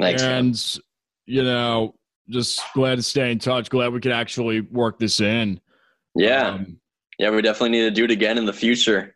[0.00, 0.22] Thanks.
[0.22, 0.38] man.
[0.46, 0.78] and
[1.26, 1.94] you know,
[2.28, 3.70] just glad to stay in touch.
[3.70, 5.60] Glad we could actually work this in.
[6.14, 6.78] Yeah, Um,
[7.18, 7.30] yeah.
[7.30, 9.14] We definitely need to do it again in the future.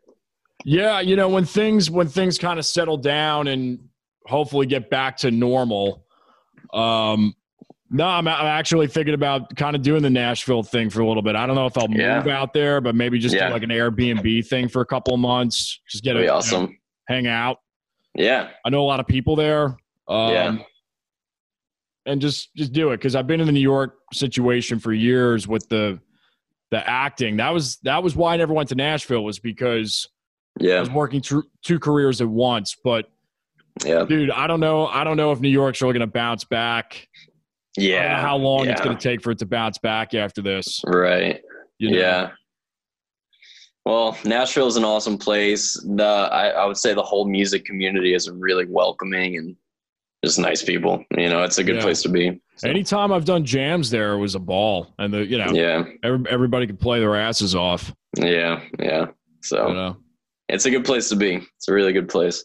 [0.64, 3.78] Yeah, you know, when things when things kind of settle down and
[4.26, 6.04] hopefully get back to normal.
[6.72, 7.34] Um
[7.90, 11.22] no, I'm, I'm actually thinking about kind of doing the Nashville thing for a little
[11.22, 11.34] bit.
[11.36, 12.22] I don't know if I'll move Yeah.
[12.38, 13.46] out there, but maybe just Yeah.
[13.48, 15.80] do like an Airbnb thing for a couple of months.
[15.90, 16.78] Just get That'd a be awesome.
[17.08, 17.60] hang out.
[18.14, 19.76] Yeah, I know a lot of people there.
[20.06, 20.56] Um, Yeah.
[22.06, 25.46] And just just do it because I've been in the New York situation for years
[25.46, 25.98] with the
[26.70, 27.36] the acting.
[27.38, 30.08] That was that was why I never went to Nashville was because
[30.58, 30.76] yeah.
[30.76, 32.76] I was working tr- two careers at once.
[32.82, 33.10] But
[33.84, 34.86] yeah, dude, I don't know.
[34.86, 37.08] I don't know if New York's really going to bounce back.
[37.78, 38.20] I don't know yeah.
[38.20, 40.82] how long it's going to take for it to bounce back after this.
[40.86, 41.40] Right.
[41.78, 41.98] you know?
[41.98, 42.30] Yeah.
[43.84, 45.72] Well, Nashville is an awesome place.
[45.96, 49.56] The I, I would say the whole music community is really welcoming and
[50.24, 51.04] just nice people.
[51.16, 51.82] You know, it's a good Yeah.
[51.82, 52.40] place to be.
[52.56, 55.84] So, Anytime I've done jams there, it was a ball, and the you know yeah,
[56.02, 57.94] every, everybody could play their asses off.
[58.16, 59.06] yeah, yeah.
[59.42, 59.96] So You know.
[60.48, 61.36] it's a good place to be.
[61.56, 62.44] It's a really good place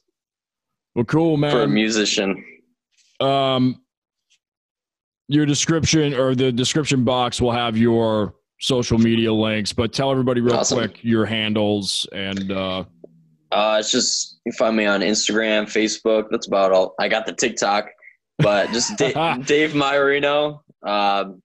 [0.95, 1.51] Well, cool, man.
[1.51, 2.43] for a musician.
[3.19, 3.79] um,
[5.27, 10.41] your description or the description box will have your social media links, but tell everybody
[10.41, 10.77] real Awesome.
[10.79, 12.83] quick your handles and uh,
[13.51, 16.25] Uh, it's just you find me on Instagram, Facebook.
[16.29, 16.93] That's about all.
[16.99, 17.89] I got the TikTok,
[18.39, 20.59] but just da- Dave Maiorino.
[20.83, 21.41] Um,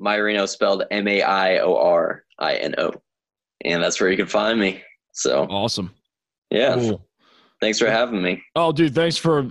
[0.00, 2.92] Maiorino spelled M A I O R I N O,
[3.64, 4.80] and that's where you can find me.
[5.12, 5.92] So awesome.
[6.50, 7.06] yeah, Cool.
[7.60, 8.42] Thanks for having me.
[8.56, 9.50] Oh, dude, thanks for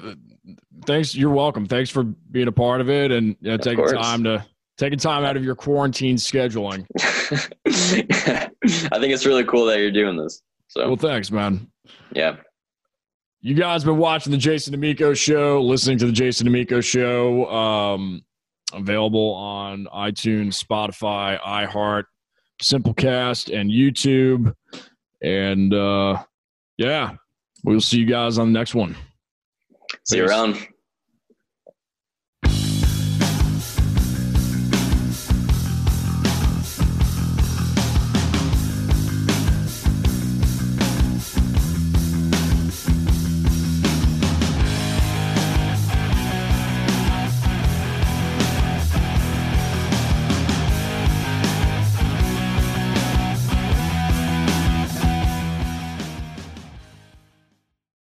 [0.86, 1.16] thanks.
[1.16, 1.66] You're welcome.
[1.68, 4.46] Thanks for being a part of it and you know, taking time to
[4.78, 6.86] taking time out of your quarantine scheduling.
[7.68, 10.42] I think it's really cool that you're doing this.
[10.68, 11.68] So Well, thanks, man.
[12.14, 12.38] yeah,
[13.42, 17.50] You guys been watching the Jason Damico show, listening to the Jason Damico show.
[17.52, 18.22] Um,
[18.74, 22.04] available on iTunes, Spotify, iHeart,
[22.62, 24.54] Simplecast, and YouTube.
[25.22, 26.24] And uh,
[26.78, 27.16] yeah,
[27.64, 28.96] we'll see you guys on the next one.
[30.06, 30.58] see you around.